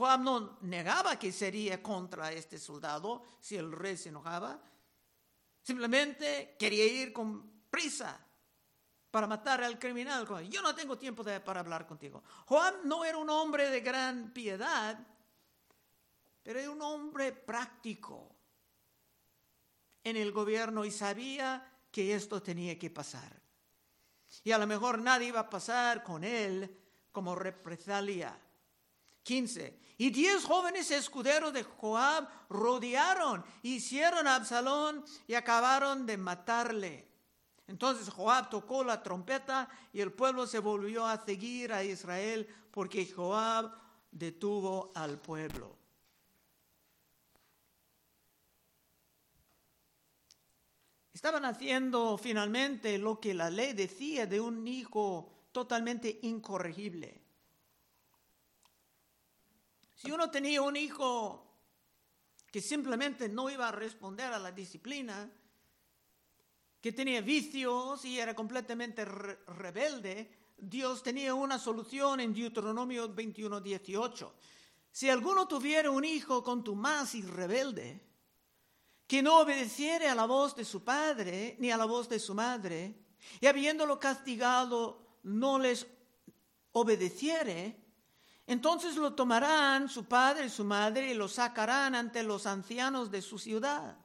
Joab 0.00 0.20
no 0.20 0.56
negaba 0.62 1.18
que 1.18 1.30
sería 1.30 1.82
contra 1.82 2.32
este 2.32 2.58
soldado 2.58 3.22
si 3.38 3.56
el 3.56 3.70
rey 3.70 3.98
se 3.98 4.08
enojaba. 4.08 4.58
Simplemente 5.60 6.56
quería 6.58 6.86
ir 6.86 7.12
con 7.12 7.66
prisa 7.68 8.18
para 9.10 9.26
matar 9.26 9.62
al 9.62 9.78
criminal. 9.78 10.26
Yo 10.48 10.62
no 10.62 10.74
tengo 10.74 10.96
tiempo 10.96 11.22
para 11.44 11.60
hablar 11.60 11.86
contigo. 11.86 12.22
Joab 12.46 12.82
no 12.84 13.04
era 13.04 13.18
un 13.18 13.28
hombre 13.28 13.68
de 13.68 13.80
gran 13.80 14.32
piedad, 14.32 14.98
pero 16.42 16.58
era 16.58 16.70
un 16.70 16.80
hombre 16.80 17.32
práctico 17.32 18.34
en 20.02 20.16
el 20.16 20.32
gobierno 20.32 20.86
y 20.86 20.90
sabía 20.90 21.78
que 21.92 22.14
esto 22.14 22.42
tenía 22.42 22.78
que 22.78 22.88
pasar. 22.88 23.38
Y 24.44 24.52
a 24.52 24.56
lo 24.56 24.66
mejor 24.66 24.98
nadie 24.98 25.28
iba 25.28 25.40
a 25.40 25.50
pasar 25.50 26.02
con 26.02 26.24
él 26.24 26.74
como 27.12 27.34
represalia. 27.34 28.40
15. 29.30 29.78
Y 29.98 30.10
diez 30.10 30.44
jóvenes 30.44 30.90
escuderos 30.90 31.52
de 31.52 31.62
Joab 31.62 32.26
rodearon, 32.48 33.44
hicieron 33.62 34.26
a 34.26 34.34
Absalón 34.34 35.04
y 35.28 35.34
acabaron 35.34 36.04
de 36.04 36.16
matarle. 36.16 37.06
Entonces 37.68 38.08
Joab 38.08 38.50
tocó 38.50 38.82
la 38.82 39.04
trompeta 39.04 39.68
y 39.92 40.00
el 40.00 40.10
pueblo 40.10 40.48
se 40.48 40.58
volvió 40.58 41.06
a 41.06 41.24
seguir 41.24 41.72
a 41.72 41.84
Israel 41.84 42.44
porque 42.72 43.06
Joab 43.06 43.70
detuvo 44.10 44.90
al 44.96 45.20
pueblo. 45.20 45.76
Estaban 51.12 51.44
haciendo 51.44 52.18
finalmente 52.18 52.98
lo 52.98 53.20
que 53.20 53.32
la 53.32 53.48
ley 53.48 53.74
decía 53.74 54.26
de 54.26 54.40
un 54.40 54.66
hijo 54.66 55.30
totalmente 55.52 56.18
incorregible. 56.22 57.19
Si 60.00 60.10
uno 60.10 60.30
tenía 60.30 60.62
un 60.62 60.76
hijo 60.76 61.46
que 62.50 62.62
simplemente 62.62 63.28
no 63.28 63.50
iba 63.50 63.68
a 63.68 63.72
responder 63.72 64.32
a 64.32 64.38
la 64.38 64.50
disciplina, 64.50 65.30
que 66.80 66.92
tenía 66.92 67.20
vicios 67.20 68.02
y 68.06 68.18
era 68.18 68.34
completamente 68.34 69.04
rebelde, 69.04 70.54
Dios 70.56 71.02
tenía 71.02 71.34
una 71.34 71.58
solución 71.58 72.20
en 72.20 72.32
Deuteronomio 72.32 73.12
21, 73.12 73.60
18. 73.60 74.34
Si 74.90 75.10
alguno 75.10 75.46
tuviera 75.46 75.90
un 75.90 76.06
hijo 76.06 76.42
con 76.42 76.64
más 76.78 77.14
y 77.14 77.20
rebelde, 77.20 78.00
que 79.06 79.20
no 79.20 79.40
obedeciere 79.40 80.08
a 80.08 80.14
la 80.14 80.24
voz 80.24 80.56
de 80.56 80.64
su 80.64 80.82
padre 80.82 81.56
ni 81.58 81.70
a 81.70 81.76
la 81.76 81.84
voz 81.84 82.08
de 82.08 82.20
su 82.20 82.34
madre, 82.34 83.04
y 83.38 83.46
habiéndolo 83.46 83.98
castigado 83.98 85.18
no 85.24 85.58
les 85.58 85.86
obedeciere, 86.72 87.79
entonces 88.50 88.96
lo 88.96 89.12
tomarán 89.12 89.88
su 89.88 90.06
padre 90.06 90.46
y 90.46 90.50
su 90.50 90.64
madre 90.64 91.12
y 91.12 91.14
lo 91.14 91.28
sacarán 91.28 91.94
ante 91.94 92.24
los 92.24 92.46
ancianos 92.46 93.08
de 93.08 93.22
su 93.22 93.38
ciudad. 93.38 93.96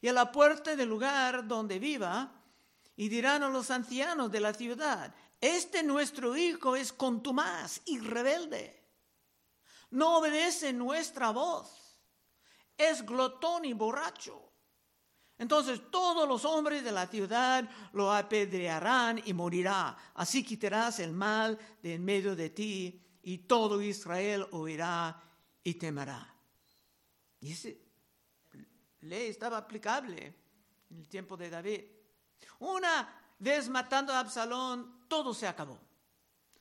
Y 0.00 0.08
a 0.08 0.12
la 0.12 0.32
puerta 0.32 0.74
del 0.74 0.88
lugar 0.88 1.46
donde 1.46 1.78
viva, 1.78 2.32
y 2.96 3.08
dirán 3.08 3.44
a 3.44 3.48
los 3.48 3.70
ancianos 3.70 4.32
de 4.32 4.40
la 4.40 4.52
ciudad, 4.52 5.14
este 5.40 5.84
nuestro 5.84 6.36
hijo 6.36 6.74
es 6.74 6.92
contumaz 6.92 7.80
y 7.84 8.00
rebelde. 8.00 8.82
No 9.90 10.18
obedece 10.18 10.72
nuestra 10.72 11.30
voz. 11.30 12.00
Es 12.76 13.06
glotón 13.06 13.64
y 13.66 13.72
borracho. 13.72 14.50
Entonces 15.38 15.80
todos 15.92 16.26
los 16.26 16.44
hombres 16.44 16.82
de 16.82 16.90
la 16.90 17.06
ciudad 17.06 17.70
lo 17.92 18.12
apedrearán 18.12 19.22
y 19.24 19.32
morirá. 19.32 19.96
Así 20.14 20.42
quitarás 20.42 20.98
el 20.98 21.12
mal 21.12 21.56
de 21.84 21.94
en 21.94 22.04
medio 22.04 22.34
de 22.34 22.50
ti 22.50 22.98
y 23.22 23.38
todo 23.38 23.80
Israel 23.80 24.46
oirá 24.50 25.22
y 25.62 25.74
temerá. 25.74 26.34
Y 27.40 27.52
esa 27.52 27.68
ley 29.00 29.28
estaba 29.28 29.58
aplicable 29.58 30.34
en 30.90 30.98
el 30.98 31.08
tiempo 31.08 31.36
de 31.36 31.50
David. 31.50 31.84
Una 32.60 33.34
vez 33.38 33.68
matando 33.68 34.12
a 34.12 34.20
Absalón, 34.20 35.06
todo 35.08 35.34
se 35.34 35.46
acabó. 35.46 35.78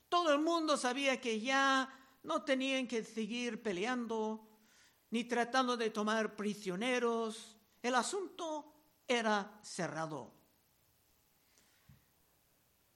Todo 0.10 0.34
el 0.34 0.40
mundo 0.40 0.78
sabía 0.78 1.20
que 1.20 1.40
ya 1.40 1.90
no 2.24 2.44
tenían 2.44 2.88
que 2.88 3.04
seguir 3.04 3.62
peleando 3.62 4.48
ni 5.10 5.24
tratando 5.26 5.78
de 5.78 5.90
tomar 5.90 6.36
prisioneros. 6.36 7.58
El 7.82 7.96
asunto 7.96 8.74
era 9.08 9.60
cerrado. 9.64 10.34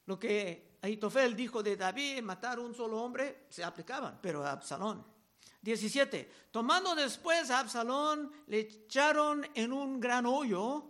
Lo 0.05 0.19
que 0.19 0.64
Aitofel 0.86 1.36
dijo 1.36 1.63
de 1.63 1.75
David 1.75 2.22
matar 2.22 2.60
un 2.60 2.75
solo 2.75 3.01
hombre, 3.01 3.48
se 3.50 3.63
aplicaban, 3.63 4.20
pero 4.22 4.46
a 4.46 4.51
Absalón. 4.51 5.04
17. 5.62 6.50
Tomando 6.51 6.94
después 6.94 7.50
a 7.50 7.59
Absalón, 7.59 8.31
le 8.46 8.59
echaron 8.59 9.48
en 9.55 9.74
un 9.74 10.00
gran 10.00 10.27
hoyo 10.27 10.86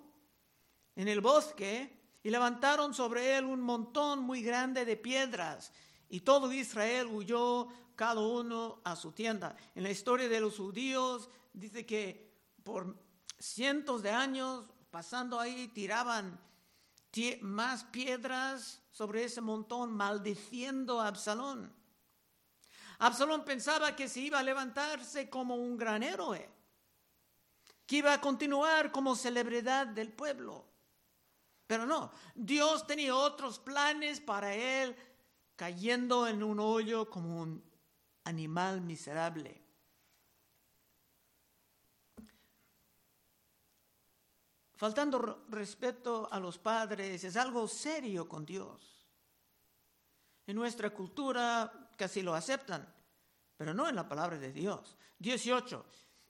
en 0.97 1.07
el 1.07 1.21
bosque 1.21 2.17
y 2.21 2.29
levantaron 2.29 2.93
sobre 2.93 3.37
él 3.37 3.45
un 3.45 3.61
montón 3.61 4.19
muy 4.19 4.41
grande 4.41 4.83
de 4.83 4.97
piedras. 4.97 5.71
Y 6.09 6.19
todo 6.19 6.51
Israel 6.51 7.07
huyó 7.07 7.69
cada 7.95 8.19
uno 8.19 8.81
a 8.83 8.97
su 8.97 9.13
tienda. 9.13 9.55
En 9.75 9.83
la 9.83 9.91
historia 9.91 10.27
de 10.27 10.41
los 10.41 10.57
judíos 10.57 11.29
dice 11.53 11.85
que 11.85 12.33
por 12.65 12.97
cientos 13.39 14.03
de 14.03 14.11
años 14.11 14.65
pasando 14.91 15.39
ahí 15.39 15.69
tiraban 15.69 16.37
más 17.41 17.83
piedras 17.85 18.81
sobre 18.91 19.23
ese 19.23 19.41
montón, 19.41 19.93
maldiciendo 19.93 21.01
a 21.01 21.07
Absalón. 21.07 21.73
Absalón 22.99 23.43
pensaba 23.43 23.95
que 23.95 24.07
se 24.07 24.21
iba 24.21 24.39
a 24.39 24.43
levantarse 24.43 25.29
como 25.29 25.55
un 25.55 25.77
gran 25.77 26.03
héroe, 26.03 26.49
que 27.85 27.97
iba 27.97 28.13
a 28.13 28.21
continuar 28.21 28.91
como 28.91 29.15
celebridad 29.15 29.87
del 29.87 30.11
pueblo. 30.11 30.65
Pero 31.67 31.85
no, 31.85 32.11
Dios 32.35 32.85
tenía 32.85 33.15
otros 33.15 33.59
planes 33.59 34.19
para 34.19 34.53
él, 34.53 34.95
cayendo 35.55 36.27
en 36.27 36.43
un 36.43 36.59
hoyo 36.59 37.09
como 37.09 37.41
un 37.41 37.63
animal 38.23 38.81
miserable. 38.81 39.64
Faltando 44.85 45.45
respeto 45.49 46.29
a 46.31 46.39
los 46.39 46.59
padres 46.59 47.23
es 47.23 47.35
algo 47.37 47.67
serio 47.67 48.29
con 48.29 48.45
Dios. 48.45 49.03
En 50.45 50.55
nuestra 50.55 50.91
cultura 50.91 51.89
casi 51.97 52.21
lo 52.21 52.35
aceptan, 52.35 52.87
pero 53.57 53.73
no 53.73 53.89
en 53.89 53.95
la 53.95 54.07
palabra 54.07 54.37
de 54.37 54.53
Dios. 54.53 54.95
18. 55.17 55.83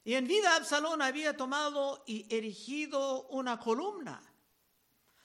Y 0.05 0.13
en 0.13 0.25
vida 0.25 0.55
Absalón 0.55 1.01
había 1.01 1.35
tomado 1.35 2.05
y 2.07 2.33
erigido 2.33 3.27
una 3.27 3.59
columna, 3.59 4.21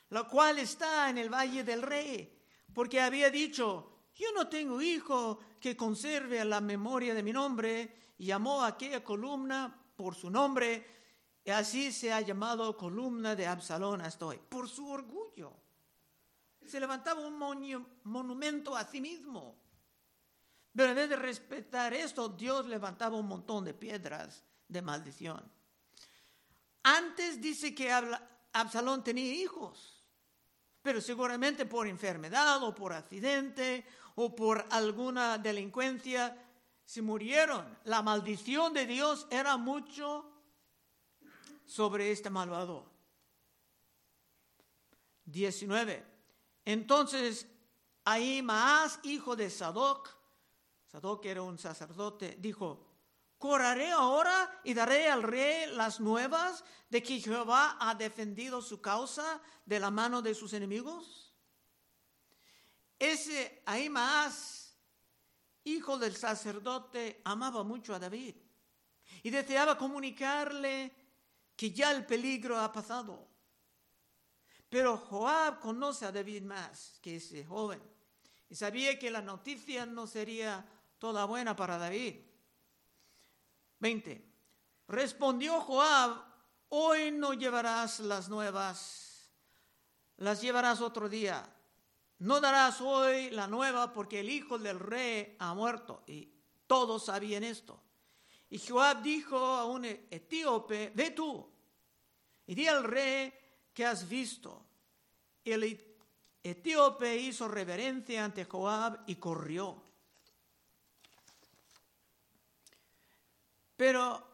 la 0.09 0.25
cual 0.25 0.59
está 0.59 1.09
en 1.09 1.19
el 1.19 1.33
valle 1.33 1.63
del 1.63 1.83
rey, 1.83 2.37
porque 2.75 3.01
había 3.01 3.31
dicho, 3.31 4.09
yo 4.13 4.33
no 4.35 4.49
tengo 4.49 4.83
hijo 4.83 5.39
que 5.61 5.77
conserve 5.77 6.45
la 6.45 6.61
memoria 6.61 7.15
de 7.15 7.23
mi 7.23 7.33
nombre, 7.33 8.15
y 8.19 8.27
llamó 8.27 8.65
a 8.65 8.67
aquella 8.67 9.05
columna 9.05 9.73
por 9.95 10.17
su 10.17 10.29
nombre, 10.29 11.00
y 11.45 11.51
así 11.51 11.93
se 11.93 12.13
ha 12.13 12.21
llamado 12.21 12.77
columna 12.77 13.35
de 13.35 13.47
Absalón 13.47 14.01
hasta 14.03 14.27
hoy, 14.27 14.39
por 14.49 14.69
su 14.69 14.89
orgullo. 14.89 15.53
Se 16.67 16.79
levantaba 16.79 17.27
un 17.27 17.37
monumento 18.05 18.77
a 18.77 18.85
sí 18.85 19.01
mismo. 19.01 19.57
Pero 20.75 20.91
en 20.91 20.97
vez 20.97 21.09
de 21.09 21.17
respetar 21.17 21.95
esto, 21.95 22.29
Dios 22.29 22.67
levantaba 22.67 23.17
un 23.17 23.27
montón 23.27 23.65
de 23.65 23.75
piedras 23.75 24.45
de 24.69 24.83
maldición. 24.83 25.43
Antes 26.83 27.41
dice 27.41 27.75
que 27.75 27.91
Absalón 28.53 29.03
tenía 29.03 29.35
hijos, 29.35 30.05
pero 30.83 31.01
seguramente 31.01 31.67
por 31.67 31.87
enfermedad 31.87 32.63
o 32.63 32.75
por 32.75 32.93
accidente 32.93 33.85
o 34.15 34.35
por 34.35 34.65
alguna 34.71 35.39
delincuencia 35.39 36.37
se 36.85 37.03
murieron. 37.03 37.79
La 37.85 38.03
maldición 38.03 38.73
de 38.73 38.87
Dios 38.87 39.27
era 39.31 39.57
mucho 39.57 40.31
sobre 41.71 42.11
este 42.11 42.31
malvado. 42.31 42.85
19. 45.25 46.05
Entonces, 46.65 47.47
ahí 48.05 48.43
Maas, 48.43 48.99
hijo 49.05 49.37
de 49.37 49.49
Sadoc, 49.49 50.13
Sadoc 50.89 51.25
era 51.25 51.43
un 51.43 51.59
sacerdote, 51.59 52.37
dijo, 52.41 52.85
correré 53.39 53.93
ahora 53.93 54.61
y 54.65 54.75
daré 54.75 55.09
al 55.09 55.23
rey 55.23 55.71
las 55.73 56.01
nuevas 56.01 56.65
de 56.89 57.05
que 57.05 57.21
Jehová 57.21 57.77
ha 57.79 57.95
defendido 57.95 58.61
su 58.61 58.81
causa 58.81 59.41
de 59.65 59.79
la 59.79 59.93
mano 59.93 60.23
de 60.23 60.35
sus 60.35 60.53
enemigos. 60.53 61.33
Ese 62.99 63.63
Maas, 63.91 64.77
hijo 65.63 65.99
del 65.99 66.17
sacerdote, 66.17 67.21
amaba 67.25 67.63
mucho 67.63 67.95
a 67.95 68.01
David 68.01 68.35
y 69.23 69.31
deseaba 69.31 69.79
comunicarle 69.79 70.93
que 71.61 71.73
ya 71.73 71.91
el 71.91 72.07
peligro 72.07 72.59
ha 72.59 72.73
pasado. 72.73 73.29
Pero 74.71 74.97
Joab 74.97 75.61
conoce 75.61 76.07
a 76.07 76.11
David 76.11 76.43
más 76.45 76.99
que 77.03 77.17
ese 77.17 77.45
joven 77.45 77.83
y 78.49 78.55
sabía 78.55 78.99
que 78.99 79.11
la 79.11 79.21
noticia 79.21 79.85
no 79.85 80.07
sería 80.07 80.67
toda 80.99 81.27
buena 81.27 81.55
para 81.55 81.77
David. 81.77 82.17
20. 83.79 84.25
Respondió 84.89 85.61
Joab, 85.61 86.25
hoy 86.71 87.11
no 87.11 87.35
llevarás 87.35 88.01
las 88.01 88.31
nuevas, 88.31 89.31
las 90.17 90.41
llevarás 90.41 90.81
otro 90.81 91.11
día. 91.11 91.47
No 92.21 92.41
darás 92.41 92.81
hoy 92.81 93.29
la 93.33 93.47
nueva 93.47 93.93
porque 93.93 94.21
el 94.21 94.31
hijo 94.31 94.59
del 94.59 94.79
rey 94.79 95.37
ha 95.39 95.53
muerto. 95.53 96.05
Y 96.07 96.33
todos 96.67 97.05
sabían 97.05 97.45
esto. 97.45 97.83
Y 98.51 98.59
Joab 98.59 99.03
dijo 99.03 99.39
a 99.39 99.65
un 99.65 99.85
etíope, 99.85 100.93
ve 100.95 101.13
tú 101.13 101.49
y 102.47 102.55
di 102.55 102.67
al 102.67 102.83
rey 102.83 103.33
que 103.73 103.87
has 103.87 104.09
visto. 104.09 104.67
El 105.45 105.81
etíope 106.43 107.17
hizo 107.17 107.47
reverencia 107.47 108.25
ante 108.25 108.45
Joab 108.45 109.05
y 109.07 109.15
corrió. 109.17 109.81
Pero 113.77 114.31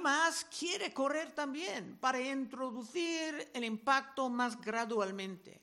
más 0.00 0.44
quiere 0.44 0.92
correr 0.92 1.32
también 1.32 1.96
para 1.98 2.20
introducir 2.20 3.50
el 3.54 3.64
impacto 3.64 4.28
más 4.28 4.60
gradualmente. 4.60 5.60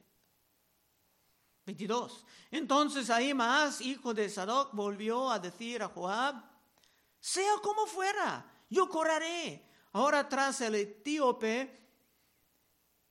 22. 1.66 2.26
Entonces 2.52 3.10
más 3.34 3.82
hijo 3.82 4.14
de 4.14 4.30
Sadoc, 4.30 4.74
volvió 4.74 5.32
a 5.32 5.40
decir 5.40 5.82
a 5.82 5.88
Joab, 5.88 6.53
sea 7.24 7.54
como 7.62 7.88
fuera, 7.88 8.46
yo 8.70 8.90
correré. 8.90 9.66
Ahora 9.94 10.28
tras 10.28 10.60
el 10.60 10.76
etíope, 10.76 11.80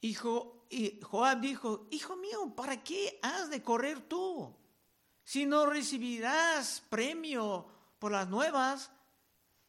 hijo, 0.02 0.66
y 0.68 1.00
Joab 1.00 1.40
dijo, 1.40 1.86
hijo 1.90 2.16
mío, 2.16 2.52
¿para 2.54 2.84
qué 2.84 3.18
has 3.22 3.48
de 3.48 3.62
correr 3.62 4.02
tú? 4.02 4.54
Si 5.24 5.46
no 5.46 5.64
recibirás 5.64 6.82
premio 6.90 7.66
por 7.98 8.12
las 8.12 8.28
nuevas. 8.28 8.90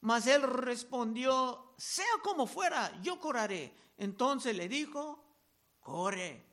Mas 0.01 0.27
él 0.27 0.41
respondió, 0.41 1.73
sea 1.77 2.06
como 2.21 2.45
fuera, 2.45 3.01
yo 3.01 3.21
correré. 3.21 3.73
Entonces 3.95 4.58
le 4.58 4.67
dijo, 4.67 5.23
corre. 5.79 6.45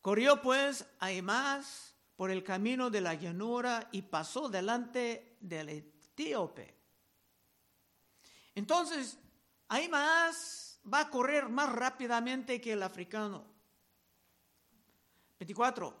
Corrió 0.00 0.40
pues 0.40 0.86
Aimás 1.00 1.94
por 2.16 2.30
el 2.30 2.42
camino 2.42 2.88
de 2.88 3.02
la 3.02 3.12
llanura 3.12 3.90
y 3.92 4.00
pasó 4.00 4.48
delante 4.48 5.36
del 5.40 5.68
etíope. 5.68 6.79
Entonces, 8.60 9.16
Aimás 9.68 10.78
va 10.84 11.00
a 11.00 11.08
correr 11.08 11.48
más 11.48 11.72
rápidamente 11.72 12.60
que 12.60 12.74
el 12.74 12.82
africano. 12.82 13.42
24. 15.38 15.96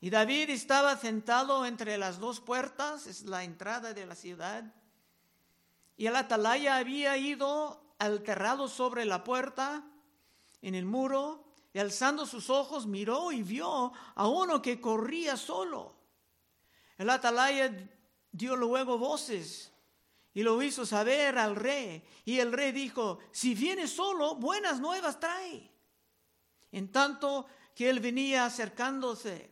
Y 0.00 0.08
David 0.08 0.50
estaba 0.50 0.96
sentado 0.96 1.66
entre 1.66 1.98
las 1.98 2.20
dos 2.20 2.38
puertas, 2.38 3.08
es 3.08 3.24
la 3.24 3.42
entrada 3.42 3.92
de 3.92 4.06
la 4.06 4.14
ciudad, 4.14 4.72
y 5.96 6.06
el 6.06 6.14
atalaya 6.14 6.76
había 6.76 7.16
ido 7.16 7.82
alterrado 7.98 8.68
sobre 8.68 9.04
la 9.04 9.24
puerta, 9.24 9.82
en 10.62 10.76
el 10.76 10.86
muro, 10.86 11.44
y 11.72 11.80
alzando 11.80 12.24
sus 12.24 12.50
ojos 12.50 12.86
miró 12.86 13.32
y 13.32 13.42
vio 13.42 13.92
a 14.14 14.28
uno 14.28 14.62
que 14.62 14.80
corría 14.80 15.36
solo. 15.36 15.96
El 16.98 17.10
atalaya 17.10 17.74
dio 18.30 18.54
luego 18.54 18.96
voces 18.96 19.72
y 20.38 20.44
lo 20.44 20.62
hizo 20.62 20.86
saber 20.86 21.36
al 21.36 21.56
rey. 21.56 22.00
Y 22.24 22.38
el 22.38 22.52
rey 22.52 22.70
dijo, 22.70 23.18
si 23.32 23.56
viene 23.56 23.88
solo, 23.88 24.36
buenas 24.36 24.78
nuevas 24.78 25.18
trae. 25.18 25.68
En 26.70 26.92
tanto 26.92 27.46
que 27.74 27.90
él 27.90 27.98
venía 27.98 28.44
acercándose, 28.44 29.50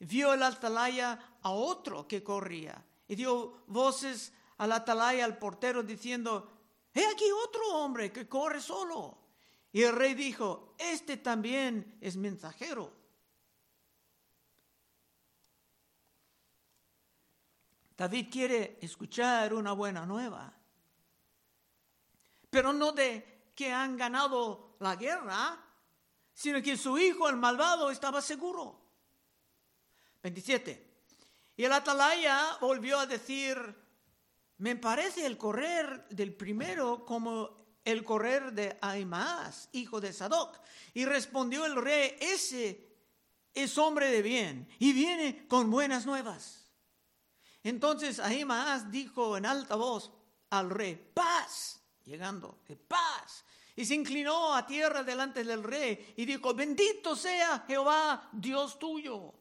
vio 0.00 0.34
el 0.34 0.42
atalaya 0.42 1.36
a 1.40 1.50
otro 1.50 2.08
que 2.08 2.24
corría 2.24 2.84
y 3.06 3.14
dio 3.14 3.62
voces 3.68 4.32
al 4.56 4.72
atalaya, 4.72 5.24
al 5.24 5.38
portero, 5.38 5.84
diciendo, 5.84 6.50
he 6.92 7.06
aquí 7.06 7.26
otro 7.46 7.76
hombre 7.76 8.10
que 8.10 8.26
corre 8.26 8.60
solo. 8.60 9.18
Y 9.70 9.84
el 9.84 9.94
rey 9.94 10.14
dijo, 10.14 10.74
este 10.78 11.18
también 11.18 11.96
es 12.00 12.16
mensajero. 12.16 12.92
David 17.98 18.28
quiere 18.30 18.78
escuchar 18.80 19.52
una 19.52 19.72
buena 19.72 20.06
nueva, 20.06 20.54
pero 22.48 22.72
no 22.72 22.92
de 22.92 23.50
que 23.56 23.72
han 23.72 23.96
ganado 23.96 24.76
la 24.78 24.94
guerra, 24.94 25.58
sino 26.32 26.62
que 26.62 26.76
su 26.76 26.96
hijo, 26.96 27.28
el 27.28 27.34
malvado, 27.34 27.90
estaba 27.90 28.22
seguro. 28.22 28.80
27. 30.22 31.02
Y 31.56 31.64
el 31.64 31.72
atalaya 31.72 32.58
volvió 32.60 33.00
a 33.00 33.06
decir, 33.06 33.58
me 34.58 34.76
parece 34.76 35.26
el 35.26 35.36
correr 35.36 36.06
del 36.10 36.32
primero 36.32 37.04
como 37.04 37.56
el 37.84 38.04
correr 38.04 38.52
de 38.52 38.78
Ahimaas, 38.80 39.70
hijo 39.72 40.00
de 40.00 40.12
Sadoc. 40.12 40.60
Y 40.94 41.04
respondió 41.04 41.66
el 41.66 41.74
rey, 41.74 42.14
ese 42.20 42.96
es 43.52 43.76
hombre 43.76 44.08
de 44.08 44.22
bien 44.22 44.68
y 44.78 44.92
viene 44.92 45.48
con 45.48 45.68
buenas 45.68 46.06
nuevas. 46.06 46.67
Entonces 47.68 48.18
Ahimaas 48.18 48.90
dijo 48.90 49.36
en 49.36 49.44
alta 49.44 49.76
voz 49.76 50.10
al 50.48 50.70
rey, 50.70 50.94
paz, 51.12 51.78
llegando, 52.06 52.60
paz. 52.88 53.44
Y 53.76 53.84
se 53.84 53.94
inclinó 53.94 54.54
a 54.54 54.66
tierra 54.66 55.02
delante 55.02 55.44
del 55.44 55.62
rey 55.62 56.14
y 56.16 56.24
dijo, 56.24 56.54
bendito 56.54 57.14
sea 57.14 57.64
Jehová, 57.66 58.26
Dios 58.32 58.78
tuyo, 58.78 59.34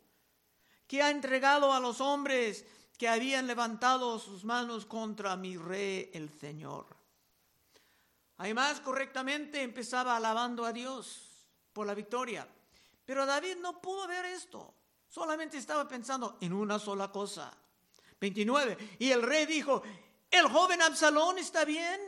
que 0.85 1.01
ha 1.01 1.09
entregado 1.09 1.71
a 1.71 1.79
los 1.79 2.01
hombres 2.01 2.65
que 2.97 3.07
habían 3.07 3.47
levantado 3.47 4.19
sus 4.19 4.43
manos 4.43 4.85
contra 4.85 5.37
mi 5.37 5.55
rey 5.55 6.11
el 6.13 6.29
Señor. 6.29 6.85
Además, 8.39 8.81
correctamente 8.81 9.61
empezaba 9.61 10.17
alabando 10.17 10.65
a 10.65 10.73
Dios 10.73 11.47
por 11.71 11.87
la 11.87 11.95
victoria. 11.95 12.45
Pero 13.05 13.25
David 13.25 13.55
no 13.61 13.81
pudo 13.81 14.05
ver 14.05 14.25
esto. 14.25 14.73
Solamente 15.07 15.57
estaba 15.57 15.87
pensando 15.87 16.37
en 16.41 16.51
una 16.51 16.77
sola 16.77 17.09
cosa. 17.09 17.57
29. 18.19 18.95
Y 18.99 19.11
el 19.11 19.21
rey 19.21 19.45
dijo, 19.45 19.81
¿el 20.29 20.47
joven 20.47 20.81
Absalón 20.81 21.37
está 21.37 21.65
bien? 21.65 21.99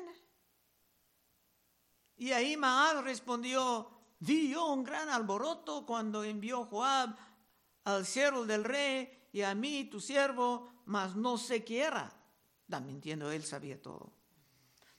Y 2.18 2.32
ahí 2.32 2.58
respondió, 3.04 3.90
vi 4.20 4.54
un 4.56 4.84
gran 4.84 5.10
alboroto 5.10 5.86
cuando 5.86 6.24
envió 6.24 6.66
Joab 6.66 7.16
al 7.86 8.06
siervo 8.06 8.46
del 8.46 8.64
rey 8.64 9.28
y 9.32 9.42
a 9.42 9.56
mí, 9.56 9.86
tu 9.86 10.00
siervo, 10.00 10.84
mas 10.86 11.16
no 11.16 11.38
sé 11.38 11.64
qué 11.64 11.84
era. 11.84 12.12
Da 12.68 12.80
mintiendo, 12.80 13.32
él 13.32 13.44
sabía 13.44 13.82
todo. 13.82 14.14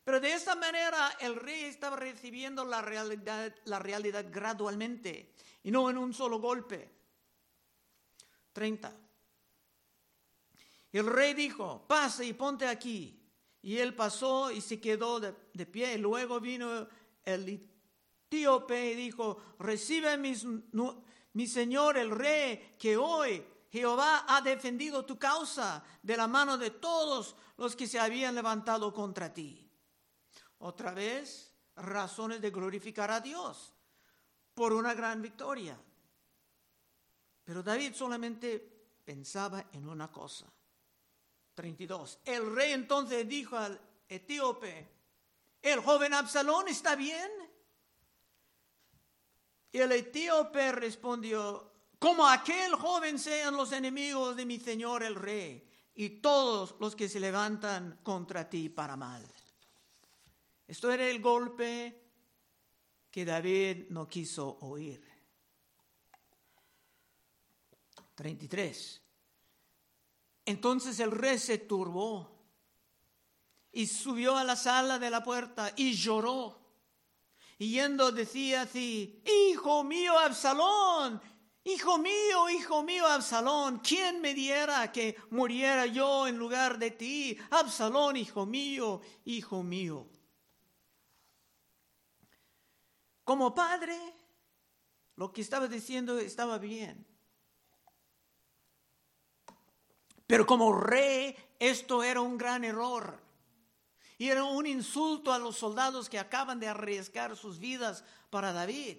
Pero 0.02 0.18
de 0.18 0.32
esta 0.32 0.54
manera 0.54 1.16
el 1.20 1.36
rey 1.36 1.64
estaba 1.64 1.96
recibiendo 1.96 2.64
la 2.64 2.80
realidad, 2.80 3.54
la 3.64 3.78
realidad 3.78 4.26
gradualmente 4.30 5.34
y 5.62 5.70
no 5.70 5.90
en 5.90 5.98
un 5.98 6.14
solo 6.14 6.38
golpe. 6.38 6.90
30. 8.52 8.92
El 10.92 11.06
rey 11.06 11.34
dijo, 11.34 11.86
pase 11.86 12.24
y 12.24 12.32
ponte 12.32 12.66
aquí. 12.66 13.16
Y 13.62 13.76
él 13.76 13.94
pasó 13.94 14.50
y 14.50 14.60
se 14.60 14.80
quedó 14.80 15.20
de, 15.20 15.66
pie. 15.66 15.98
Luego 15.98 16.40
vino 16.40 16.88
el 17.24 17.68
etíope 18.26 18.92
y 18.92 18.94
dijo, 18.94 19.38
recibe 19.58 20.16
mi 20.16 21.46
señor 21.46 21.96
el 21.96 22.10
rey, 22.10 22.76
que 22.78 22.96
hoy 22.96 23.44
Jehová 23.70 24.24
ha 24.26 24.40
defendido 24.40 25.04
tu 25.04 25.18
causa 25.18 25.84
de 26.02 26.16
la 26.16 26.26
mano 26.26 26.58
de 26.58 26.70
todos 26.70 27.36
los 27.56 27.76
que 27.76 27.86
se 27.86 28.00
habían 28.00 28.34
levantado 28.34 28.92
contra 28.92 29.32
ti. 29.32 29.70
Otra 30.58 30.92
vez, 30.92 31.54
razones 31.76 32.40
de 32.40 32.50
glorificar 32.50 33.10
a 33.10 33.20
Dios 33.20 33.72
por 34.54 34.72
una 34.72 34.92
gran 34.94 35.22
victoria. 35.22 35.78
Pero 37.44 37.62
David 37.62 37.94
solamente 37.94 38.58
pensaba 39.04 39.66
en 39.72 39.88
una 39.88 40.10
cosa. 40.10 40.46
32. 41.60 42.20
El 42.24 42.54
rey 42.56 42.72
entonces 42.72 43.28
dijo 43.28 43.54
al 43.54 43.78
etíope, 44.08 44.88
¿el 45.60 45.80
joven 45.80 46.14
Absalón 46.14 46.68
está 46.68 46.96
bien? 46.96 47.30
Y 49.70 49.76
el 49.76 49.92
etíope 49.92 50.72
respondió, 50.72 51.70
como 51.98 52.26
aquel 52.26 52.76
joven 52.76 53.18
sean 53.18 53.54
los 53.58 53.72
enemigos 53.72 54.36
de 54.36 54.46
mi 54.46 54.58
Señor 54.58 55.02
el 55.02 55.16
Rey 55.16 55.68
y 55.94 56.08
todos 56.22 56.76
los 56.80 56.96
que 56.96 57.10
se 57.10 57.20
levantan 57.20 58.00
contra 58.02 58.48
ti 58.48 58.70
para 58.70 58.96
mal. 58.96 59.22
Esto 60.66 60.90
era 60.90 61.06
el 61.06 61.20
golpe 61.20 62.00
que 63.10 63.26
David 63.26 63.90
no 63.90 64.08
quiso 64.08 64.56
oír. 64.62 65.06
33. 68.14 68.99
Entonces 70.50 70.98
el 70.98 71.12
rey 71.12 71.38
se 71.38 71.58
turbó 71.58 72.28
y 73.70 73.86
subió 73.86 74.36
a 74.36 74.42
la 74.42 74.56
sala 74.56 74.98
de 74.98 75.08
la 75.08 75.22
puerta 75.22 75.72
y 75.76 75.92
lloró. 75.92 76.58
Y 77.56 77.70
yendo 77.70 78.10
decía 78.10 78.62
así, 78.62 79.22
Hijo 79.24 79.84
mío 79.84 80.18
Absalón, 80.18 81.22
Hijo 81.62 81.98
mío, 81.98 82.48
hijo 82.50 82.82
mío, 82.82 83.06
Absalón, 83.06 83.78
¿quién 83.78 84.20
me 84.20 84.34
diera 84.34 84.90
que 84.90 85.14
muriera 85.30 85.86
yo 85.86 86.26
en 86.26 86.36
lugar 86.36 86.78
de 86.78 86.90
ti? 86.90 87.38
Absalón, 87.50 88.16
hijo 88.16 88.44
mío, 88.44 89.02
hijo 89.26 89.62
mío. 89.62 90.08
Como 93.22 93.54
padre, 93.54 93.96
lo 95.14 95.30
que 95.30 95.42
estaba 95.42 95.68
diciendo 95.68 96.18
estaba 96.18 96.58
bien. 96.58 97.09
Pero 100.30 100.46
como 100.46 100.72
rey, 100.72 101.34
esto 101.58 102.04
era 102.04 102.20
un 102.20 102.38
gran 102.38 102.62
error. 102.62 103.18
Y 104.16 104.28
era 104.28 104.44
un 104.44 104.64
insulto 104.64 105.32
a 105.32 105.40
los 105.40 105.56
soldados 105.56 106.08
que 106.08 106.20
acaban 106.20 106.60
de 106.60 106.68
arriesgar 106.68 107.36
sus 107.36 107.58
vidas 107.58 108.04
para 108.30 108.52
David. 108.52 108.98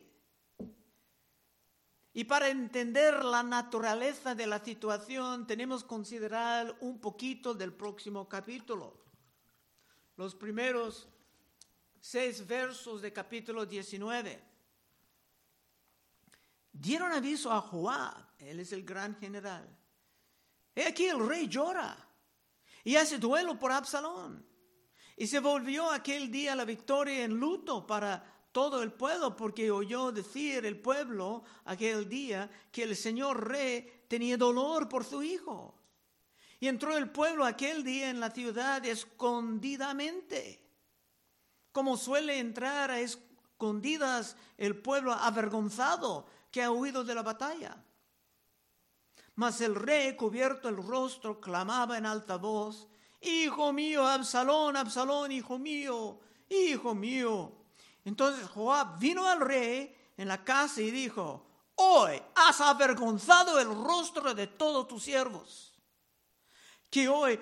Y 2.12 2.26
para 2.26 2.50
entender 2.50 3.24
la 3.24 3.44
naturaleza 3.44 4.36
de 4.36 4.46
la 4.46 4.60
situación 4.62 5.48
tenemos 5.48 5.84
que 5.84 5.88
considerar 5.88 6.76
un 6.82 7.00
poquito 7.00 7.54
del 7.54 7.72
próximo 7.72 8.28
capítulo. 8.28 8.94
Los 10.18 10.36
primeros 10.36 11.08
seis 12.02 12.46
versos 12.46 13.02
de 13.02 13.14
capítulo 13.14 13.66
19. 13.66 14.44
Dieron 16.74 17.14
aviso 17.14 17.54
a 17.54 17.62
Joab, 17.62 18.22
él 18.38 18.60
es 18.60 18.74
el 18.74 18.84
gran 18.84 19.16
general. 19.16 19.78
He 20.76 20.86
aquí 20.86 21.06
el 21.06 21.26
rey 21.28 21.48
llora 21.48 21.98
y 22.84 22.96
hace 22.96 23.18
duelo 23.18 23.60
por 23.60 23.72
Absalón. 23.72 24.46
Y 25.18 25.28
se 25.28 25.40
volvió 25.40 25.92
aquel 25.92 26.32
día 26.32 26.56
la 26.56 26.66
victoria 26.66 27.24
en 27.24 27.40
luto 27.40 27.86
para 27.86 28.24
todo 28.52 28.82
el 28.82 28.92
pueblo, 28.92 29.36
porque 29.36 29.72
oyó 29.72 30.12
decir 30.12 30.66
el 30.66 30.80
pueblo 30.80 31.44
aquel 31.66 32.10
día 32.10 32.50
que 32.72 32.84
el 32.84 32.96
señor 32.96 33.48
rey 33.48 34.06
tenía 34.08 34.38
dolor 34.38 34.90
por 34.90 35.04
su 35.04 35.24
hijo. 35.24 35.76
Y 36.60 36.68
entró 36.68 36.98
el 36.98 37.10
pueblo 37.10 37.46
aquel 37.46 37.84
día 37.84 38.10
en 38.10 38.20
la 38.20 38.32
ciudad 38.32 38.86
escondidamente, 38.86 40.64
como 41.72 41.98
suele 41.98 42.40
entrar 42.40 42.92
a 42.92 43.00
escondidas 43.00 44.36
el 44.58 44.76
pueblo 44.76 45.14
avergonzado 45.14 46.28
que 46.52 46.62
ha 46.62 46.72
huido 46.72 47.04
de 47.04 47.16
la 47.16 47.24
batalla. 47.24 47.84
Mas 49.42 49.60
el 49.60 49.74
rey, 49.74 50.16
cubierto 50.16 50.70
el 50.70 50.78
rostro, 50.78 51.42
clamaba 51.42 51.98
en 51.98 52.06
alta 52.06 52.36
voz, 52.36 52.88
Hijo 53.22 53.74
mío, 53.74 54.08
Absalón, 54.08 54.78
Absalón, 54.78 55.32
hijo 55.32 55.58
mío, 55.58 56.20
hijo 56.48 56.94
mío. 56.94 57.52
Entonces 58.06 58.48
Joab 58.50 59.00
vino 59.00 59.26
al 59.26 59.40
rey 59.40 59.98
en 60.16 60.28
la 60.28 60.44
casa 60.44 60.80
y 60.82 60.92
dijo, 60.92 61.44
Hoy 61.74 62.22
has 62.36 62.62
avergonzado 62.62 63.60
el 63.60 63.70
rostro 63.70 64.36
de 64.36 64.46
todos 64.46 64.88
tus 64.88 65.02
siervos, 65.02 65.74
que 66.92 67.10
hoy 67.10 67.40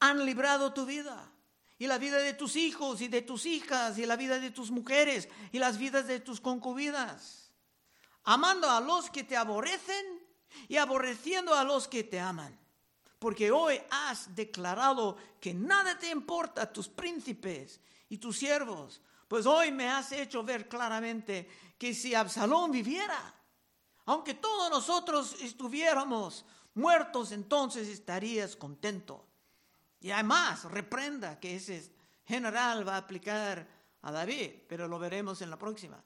han 0.00 0.24
librado 0.24 0.72
tu 0.72 0.86
vida 0.86 1.30
y 1.76 1.86
la 1.86 1.98
vida 1.98 2.16
de 2.16 2.32
tus 2.32 2.56
hijos 2.56 3.02
y 3.02 3.08
de 3.08 3.20
tus 3.20 3.44
hijas 3.44 3.98
y 3.98 4.06
la 4.06 4.16
vida 4.16 4.38
de 4.38 4.50
tus 4.50 4.70
mujeres 4.70 5.28
y 5.52 5.58
las 5.58 5.76
vidas 5.76 6.06
de 6.06 6.20
tus 6.20 6.40
concubinas, 6.40 7.52
amando 8.22 8.70
a 8.70 8.80
los 8.80 9.10
que 9.10 9.24
te 9.24 9.36
aborrecen 9.36 10.23
y 10.68 10.76
aborreciendo 10.76 11.54
a 11.54 11.64
los 11.64 11.88
que 11.88 12.04
te 12.04 12.20
aman 12.20 12.58
porque 13.24 13.50
hoy 13.50 13.80
has 13.88 14.36
declarado 14.36 15.16
que 15.40 15.54
nada 15.54 15.98
te 15.98 16.10
importa 16.10 16.60
a 16.60 16.70
tus 16.70 16.88
príncipes 16.88 17.80
y 18.10 18.18
tus 18.18 18.36
siervos, 18.36 19.00
pues 19.26 19.46
hoy 19.46 19.72
me 19.72 19.88
has 19.88 20.12
hecho 20.12 20.42
ver 20.42 20.68
claramente 20.68 21.48
que 21.78 21.94
si 21.94 22.14
Absalón 22.14 22.70
viviera, 22.70 23.34
aunque 24.04 24.34
todos 24.34 24.68
nosotros 24.68 25.36
estuviéramos 25.40 26.44
muertos, 26.74 27.32
entonces 27.32 27.88
estarías 27.88 28.56
contento. 28.56 29.24
Y 30.00 30.10
además, 30.10 30.64
reprenda 30.64 31.40
que 31.40 31.56
ese 31.56 31.94
general 32.26 32.86
va 32.86 32.96
a 32.96 32.98
aplicar 32.98 33.66
a 34.02 34.12
David, 34.12 34.50
pero 34.68 34.86
lo 34.86 34.98
veremos 34.98 35.40
en 35.40 35.48
la 35.48 35.58
próxima. 35.58 36.04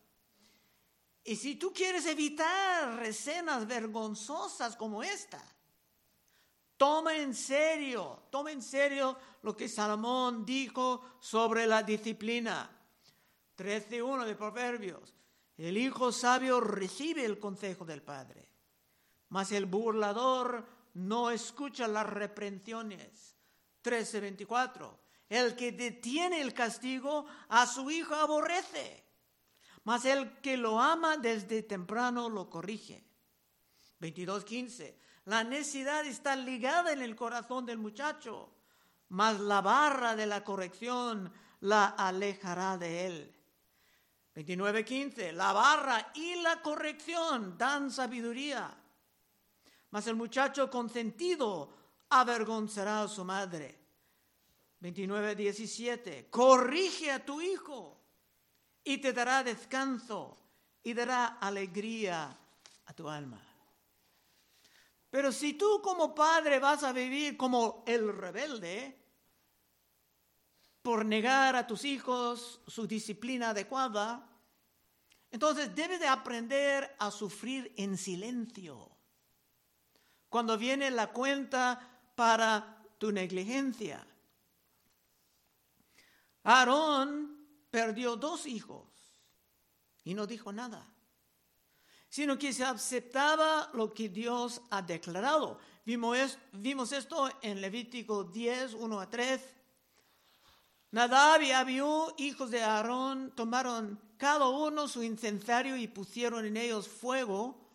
Y 1.28 1.36
si 1.36 1.56
tú 1.56 1.72
quieres 1.74 2.06
evitar 2.06 3.02
escenas 3.04 3.66
vergonzosas 3.66 4.74
como 4.76 5.02
esta, 5.02 5.44
Toma 6.78 7.16
en 7.16 7.34
serio, 7.34 8.22
toma 8.30 8.52
en 8.52 8.62
serio 8.62 9.18
lo 9.42 9.56
que 9.56 9.68
Salomón 9.68 10.46
dijo 10.46 11.16
sobre 11.18 11.66
la 11.66 11.82
disciplina. 11.82 12.70
13.1 13.58 14.24
de 14.24 14.36
Proverbios. 14.36 15.12
El 15.56 15.76
hijo 15.76 16.12
sabio 16.12 16.60
recibe 16.60 17.24
el 17.24 17.40
consejo 17.40 17.84
del 17.84 18.00
padre, 18.00 18.48
mas 19.30 19.50
el 19.50 19.66
burlador 19.66 20.64
no 20.94 21.32
escucha 21.32 21.88
las 21.88 22.06
reprensiones. 22.06 23.36
13.24. 23.82 24.96
El 25.28 25.56
que 25.56 25.72
detiene 25.72 26.40
el 26.40 26.54
castigo 26.54 27.26
a 27.48 27.66
su 27.66 27.90
hijo 27.90 28.14
aborrece, 28.14 29.07
mas 29.88 30.05
el 30.05 30.33
que 30.42 30.59
lo 30.59 30.79
ama 30.79 31.16
desde 31.16 31.62
temprano 31.62 32.29
lo 32.29 32.51
corrige. 32.51 33.03
22.15 34.03 34.94
la 35.24 35.44
necesidad 35.44 36.05
está 36.05 36.37
ligada 36.37 36.92
en 36.92 37.01
el 37.01 37.16
corazón 37.16 37.64
del 37.64 37.79
muchacho, 37.79 38.51
mas 39.09 39.40
la 39.40 39.62
barra 39.62 40.14
de 40.14 40.27
la 40.27 40.44
corrección 40.44 41.33
la 41.61 41.87
alejará 41.87 42.77
de 42.77 43.07
él. 43.07 43.37
29.15. 44.35 45.33
La 45.33 45.55
barra 45.55 46.12
y 46.14 46.35
la 46.37 46.61
corrección 46.61 47.57
dan 47.57 47.90
sabiduría, 47.90 48.74
mas 49.90 50.07
el 50.07 50.16
muchacho 50.16 50.70
consentido 50.70 51.72
avergonzará 52.11 53.03
a 53.05 53.09
su 53.09 53.24
madre. 53.24 53.79
29.17. 54.83 56.29
Corrige 56.29 57.11
a 57.11 57.24
tu 57.24 57.40
hijo 57.40 57.97
y 58.88 58.96
te 58.96 59.12
dará 59.12 59.44
descanso 59.44 60.35
y 60.83 60.94
dará 60.94 61.37
alegría 61.42 62.35
a 62.87 62.92
tu 62.94 63.07
alma. 63.07 63.38
Pero 65.11 65.31
si 65.31 65.53
tú 65.53 65.83
como 65.83 66.14
padre 66.14 66.59
vas 66.59 66.83
a 66.85 66.92
vivir 66.92 67.37
como 67.37 67.85
el 67.87 68.16
rebelde, 68.16 68.98
por 70.81 71.05
negar 71.05 71.55
a 71.55 71.66
tus 71.66 71.85
hijos 71.85 72.62
su 72.66 72.87
disciplina 72.87 73.51
adecuada, 73.51 74.27
entonces 75.31 75.74
debes 75.74 76.01
de 76.01 76.09
aprender 76.09 76.96
a 76.98 77.11
sufrir 77.11 77.74
en 77.77 77.98
silencio. 77.98 78.90
Cuando 80.31 80.57
viene 80.57 80.90
la 80.90 81.09
cuenta 81.09 81.79
para 82.14 82.83
tu 82.96 83.12
negligencia. 83.12 84.07
Aarón 86.44 87.38
perdió 87.70 88.16
dos 88.16 88.46
hijos 88.46 88.87
y 90.04 90.14
no 90.14 90.26
dijo 90.26 90.52
nada 90.52 90.94
sino 92.09 92.38
que 92.38 92.52
se 92.52 92.64
aceptaba 92.64 93.70
lo 93.74 93.92
que 93.92 94.09
Dios 94.09 94.62
ha 94.70 94.83
declarado. 94.83 95.59
Vimos, 95.85 96.92
esto 96.92 97.31
en 97.42 97.61
Levítico 97.61 98.24
10, 98.24 98.74
1 98.74 99.00
a 99.00 99.11
3. 99.11 99.40
Nadab 100.90 101.42
y 101.42 101.52
Abiú, 101.52 102.14
hijos 102.16 102.50
de 102.50 102.62
Aarón, 102.62 103.33
tomaron 103.35 104.00
cada 104.16 104.48
uno 104.48 104.88
su 104.88 105.02
incensario 105.02 105.76
y 105.76 105.87
pusieron 105.87 106.46
en 106.46 106.57
ellos 106.57 106.88
fuego, 106.88 107.68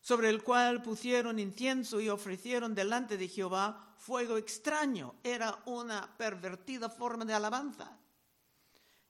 sobre 0.00 0.30
el 0.30 0.42
cual 0.42 0.82
pusieron 0.82 1.38
incienso 1.38 2.00
y 2.00 2.08
ofrecieron 2.08 2.74
delante 2.74 3.18
de 3.18 3.28
Jehová 3.28 3.94
fuego 3.98 4.38
extraño. 4.38 5.16
Era 5.22 5.58
una 5.66 6.16
pervertida 6.16 6.88
forma 6.88 7.26
de 7.26 7.34
alabanza 7.34 8.00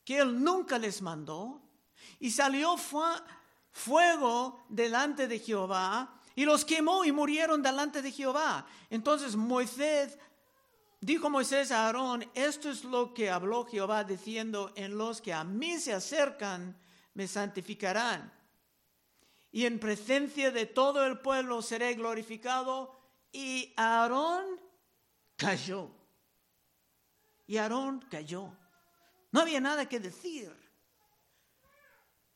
que 0.04 0.18
él 0.18 0.42
nunca 0.42 0.78
les 0.78 1.02
mandó. 1.02 1.62
Y 2.18 2.30
salió 2.30 2.76
fuego 3.72 4.64
delante 4.68 5.28
de 5.28 5.38
Jehová 5.38 6.20
y 6.34 6.44
los 6.44 6.64
quemó 6.64 7.04
y 7.04 7.12
murieron 7.12 7.62
delante 7.62 8.02
de 8.02 8.12
Jehová. 8.12 8.66
Entonces 8.88 9.36
Moisés, 9.36 10.18
dijo 11.00 11.28
Moisés 11.28 11.70
a 11.70 11.86
Aarón, 11.86 12.24
esto 12.34 12.70
es 12.70 12.84
lo 12.84 13.12
que 13.12 13.30
habló 13.30 13.66
Jehová 13.66 14.04
diciendo, 14.04 14.72
en 14.74 14.96
los 14.96 15.20
que 15.20 15.32
a 15.32 15.44
mí 15.44 15.78
se 15.78 15.92
acercan, 15.92 16.78
me 17.14 17.26
santificarán. 17.26 18.32
Y 19.52 19.66
en 19.66 19.80
presencia 19.80 20.50
de 20.50 20.66
todo 20.66 21.04
el 21.04 21.18
pueblo 21.18 21.60
seré 21.60 21.94
glorificado. 21.94 22.98
Y 23.32 23.72
Aarón 23.76 24.44
cayó. 25.36 25.90
Y 27.46 27.56
Aarón 27.56 28.00
cayó. 28.10 28.56
No 29.32 29.40
había 29.40 29.60
nada 29.60 29.88
que 29.88 30.00
decir. 30.00 30.54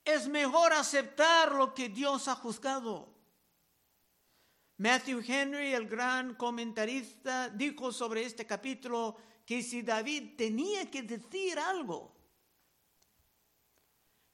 Es 0.04 0.28
mejor 0.28 0.72
aceptar 0.72 1.52
lo 1.52 1.74
que 1.74 1.88
Dios 1.88 2.28
ha 2.28 2.34
juzgado. 2.34 3.12
Matthew 4.76 5.22
Henry, 5.26 5.72
el 5.72 5.88
gran 5.88 6.34
comentarista, 6.34 7.48
dijo 7.48 7.92
sobre 7.92 8.24
este 8.24 8.44
capítulo 8.44 9.16
que 9.46 9.62
si 9.62 9.82
David 9.82 10.36
tenía 10.36 10.90
que 10.90 11.02
decir 11.02 11.58
algo, 11.58 12.12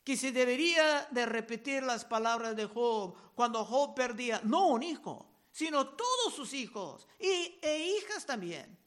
que 0.02 0.16
se 0.16 0.32
debería 0.32 1.06
de 1.10 1.26
repetir 1.26 1.82
las 1.82 2.04
palabras 2.04 2.56
de 2.56 2.66
Job 2.66 3.14
cuando 3.34 3.64
Job 3.64 3.94
perdía 3.94 4.40
no 4.44 4.68
un 4.68 4.82
hijo, 4.82 5.26
sino 5.52 5.88
todos 5.88 6.34
sus 6.34 6.54
hijos 6.54 7.06
y, 7.18 7.58
e 7.60 7.96
hijas 7.98 8.24
también. 8.24 8.78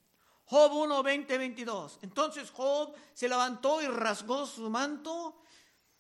Job 0.46 0.74
1, 0.74 1.04
20, 1.04 1.38
22. 1.38 2.00
Entonces 2.02 2.52
Job 2.52 2.94
se 3.14 3.30
levantó 3.30 3.82
y 3.82 3.88
rasgó 3.88 4.46
su 4.46 4.70
manto 4.70 5.42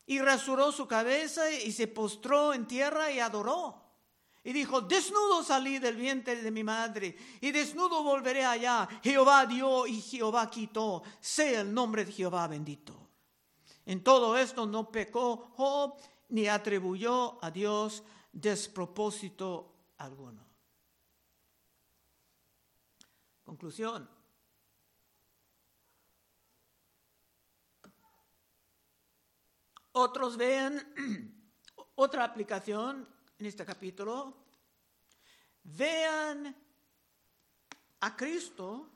y 0.06 0.20
rasuró 0.20 0.72
su 0.72 0.88
cabeza 0.88 1.50
y 1.50 1.72
se 1.72 1.88
postró 1.88 2.54
en 2.54 2.68
tierra 2.68 3.12
y 3.12 3.20
adoró. 3.20 3.82
Y 4.44 4.52
dijo, 4.52 4.82
desnudo 4.82 5.42
salí 5.42 5.80
del 5.80 5.96
vientre 5.96 6.36
de 6.36 6.52
mi 6.52 6.64
madre 6.64 7.16
y 7.40 7.52
desnudo 7.52 8.04
volveré 8.04 8.44
allá. 8.44 8.88
Jehová 9.02 9.46
dio 9.46 9.88
y 9.88 10.02
Jehová 10.02 10.50
quitó. 10.50 11.02
Sea 11.22 11.62
el 11.62 11.74
nombre 11.74 12.04
de 12.04 12.12
Jehová 12.12 12.48
bendito. 12.48 12.94
En 13.86 14.04
todo 14.04 14.38
esto 14.38 14.66
no 14.66 14.92
pecó 14.92 15.52
Job 15.56 15.96
ni 16.30 16.48
atribuyó 16.48 17.44
a 17.44 17.52
Dios 17.52 18.04
despropósito 18.34 19.74
alguno. 19.98 20.46
Conclusión. 23.46 24.13
Otros 29.94 30.38
vean 30.38 30.94
otra 31.96 32.24
aplicación 32.24 33.08
en 33.38 33.46
este 33.46 33.66
capítulo. 33.66 34.46
Vean 35.64 36.56
a 38.00 38.16
Cristo 38.16 38.90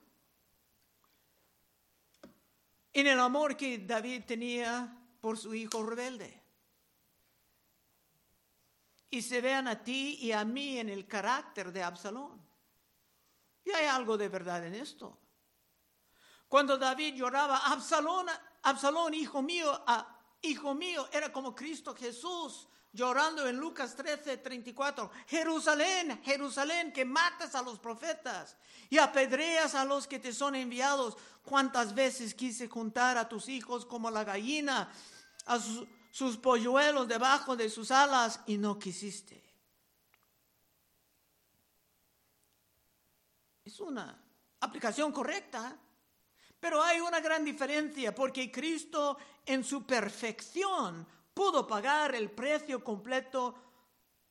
en 2.91 3.07
el 3.07 3.19
amor 3.19 3.55
que 3.55 3.77
David 3.77 4.23
tenía 4.25 4.91
por 5.21 5.37
su 5.37 5.53
hijo 5.53 5.83
rebelde. 5.83 6.43
Y 9.11 9.21
se 9.21 9.39
vean 9.39 9.67
a 9.67 9.83
ti 9.83 10.17
y 10.19 10.31
a 10.31 10.43
mí 10.43 10.79
en 10.79 10.89
el 10.89 11.07
carácter 11.07 11.71
de 11.71 11.83
Absalón. 11.83 12.41
Y 13.63 13.69
hay 13.69 13.85
algo 13.85 14.17
de 14.17 14.29
verdad 14.29 14.65
en 14.65 14.73
esto. 14.73 15.19
Cuando 16.47 16.77
David 16.77 17.13
lloraba, 17.13 17.57
Absalón, 17.67 18.27
Absalón, 18.63 19.13
hijo 19.13 19.41
mío, 19.43 19.83
ah, 19.85 20.16
hijo 20.41 20.73
mío, 20.73 21.07
era 21.11 21.31
como 21.31 21.55
Cristo 21.55 21.95
Jesús 21.95 22.67
llorando 22.93 23.47
en 23.47 23.57
Lucas 23.57 23.95
13, 23.95 24.37
34. 24.37 25.11
Jerusalén, 25.27 26.19
Jerusalén, 26.23 26.91
que 26.91 27.05
matas 27.05 27.55
a 27.55 27.61
los 27.61 27.79
profetas 27.79 28.57
y 28.89 28.97
apedreas 28.97 29.75
a 29.75 29.85
los 29.85 30.07
que 30.07 30.19
te 30.19 30.33
son 30.33 30.55
enviados. 30.55 31.17
¿Cuántas 31.43 31.93
veces 31.93 32.33
quise 32.33 32.67
juntar 32.67 33.17
a 33.17 33.29
tus 33.29 33.49
hijos 33.49 33.85
como 33.85 34.09
la 34.09 34.23
gallina 34.23 34.91
a 35.45 35.59
sus 36.11 36.37
polluelos 36.37 37.07
debajo 37.07 37.55
de 37.55 37.69
sus 37.69 37.91
alas 37.91 38.39
y 38.47 38.57
no 38.57 38.79
quisiste? 38.79 39.43
Es 43.63 43.79
una 43.79 44.17
aplicación 44.61 45.11
correcta, 45.11 45.77
pero 46.59 46.81
hay 46.81 46.99
una 46.99 47.19
gran 47.19 47.43
diferencia 47.43 48.13
porque 48.13 48.51
Cristo 48.51 49.17
en 49.45 49.63
su 49.63 49.85
perfección 49.85 51.05
pudo 51.33 51.67
pagar 51.67 52.15
el 52.15 52.31
precio 52.31 52.83
completo 52.83 53.55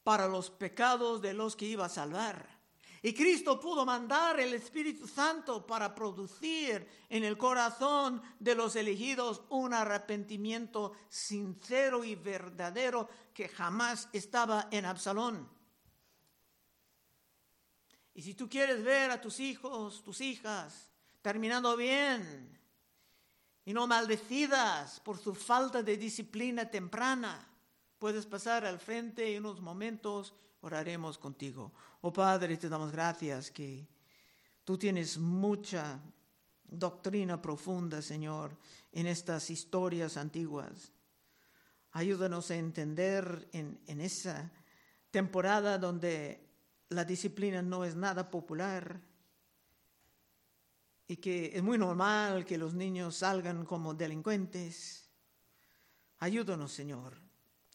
para 0.02 0.26
los 0.26 0.50
pecados 0.50 1.20
de 1.22 1.34
los 1.34 1.56
que 1.56 1.66
iba 1.66 1.86
a 1.86 1.88
salvar. 1.88 2.56
Y 3.02 3.12
Cristo 3.12 3.60
pudo 3.60 3.86
mandar 3.86 4.40
el 4.40 4.54
Espíritu 4.54 5.06
Santo 5.06 5.64
para 5.64 5.94
producir 5.94 6.88
en 7.08 7.22
el 7.22 7.38
corazón 7.38 8.20
de 8.40 8.56
los 8.56 8.74
elegidos 8.74 9.42
un 9.50 9.72
arrepentimiento 9.72 10.92
sincero 11.08 12.02
y 12.02 12.16
verdadero 12.16 13.08
que 13.32 13.48
jamás 13.48 14.08
estaba 14.12 14.66
en 14.72 14.86
Absalón. 14.86 15.48
Y 18.14 18.22
si 18.22 18.34
tú 18.34 18.48
quieres 18.48 18.82
ver 18.82 19.10
a 19.12 19.20
tus 19.20 19.38
hijos, 19.38 20.02
tus 20.02 20.20
hijas, 20.20 20.90
terminando 21.26 21.76
bien, 21.76 22.56
y 23.64 23.72
no 23.72 23.88
maldecidas 23.88 25.00
por 25.00 25.18
su 25.18 25.34
falta 25.34 25.82
de 25.82 25.96
disciplina 25.96 26.70
temprana. 26.70 27.44
Puedes 27.98 28.24
pasar 28.24 28.64
al 28.64 28.78
frente 28.78 29.28
y 29.28 29.34
en 29.34 29.44
unos 29.44 29.60
momentos 29.60 30.36
oraremos 30.60 31.18
contigo. 31.18 31.72
Oh 32.02 32.12
Padre, 32.12 32.56
te 32.56 32.68
damos 32.68 32.92
gracias 32.92 33.50
que 33.50 33.88
tú 34.62 34.78
tienes 34.78 35.18
mucha 35.18 35.98
doctrina 36.62 37.42
profunda, 37.42 38.00
Señor, 38.02 38.56
en 38.92 39.08
estas 39.08 39.50
historias 39.50 40.16
antiguas. 40.16 40.92
Ayúdanos 41.90 42.52
a 42.52 42.54
entender 42.54 43.48
en, 43.50 43.80
en 43.88 44.00
esa 44.00 44.48
temporada 45.10 45.76
donde 45.76 46.48
la 46.90 47.04
disciplina 47.04 47.62
no 47.62 47.84
es 47.84 47.96
nada 47.96 48.30
popular, 48.30 49.00
y 51.08 51.16
que 51.16 51.52
es 51.54 51.62
muy 51.62 51.78
normal 51.78 52.44
que 52.44 52.58
los 52.58 52.74
niños 52.74 53.16
salgan 53.16 53.64
como 53.64 53.94
delincuentes. 53.94 55.08
Ayúdanos, 56.18 56.72
Señor, 56.72 57.20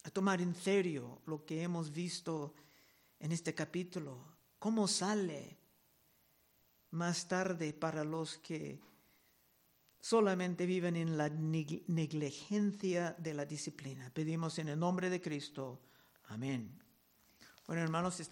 a 0.04 0.10
tomar 0.10 0.40
en 0.40 0.54
serio 0.54 1.22
lo 1.26 1.44
que 1.44 1.62
hemos 1.62 1.92
visto 1.92 2.54
en 3.18 3.32
este 3.32 3.54
capítulo, 3.54 4.18
cómo 4.58 4.88
sale 4.88 5.58
más 6.90 7.26
tarde 7.26 7.72
para 7.72 8.04
los 8.04 8.38
que 8.38 8.80
solamente 10.00 10.66
viven 10.66 10.96
en 10.96 11.16
la 11.16 11.28
negligencia 11.28 13.14
de 13.18 13.34
la 13.34 13.46
disciplina. 13.46 14.10
Pedimos 14.12 14.58
en 14.58 14.68
el 14.68 14.78
nombre 14.78 15.08
de 15.08 15.22
Cristo. 15.22 15.80
Amén. 16.24 16.82
Bueno, 17.66 17.82
hermanos, 17.82 18.18
estaremos 18.18 18.30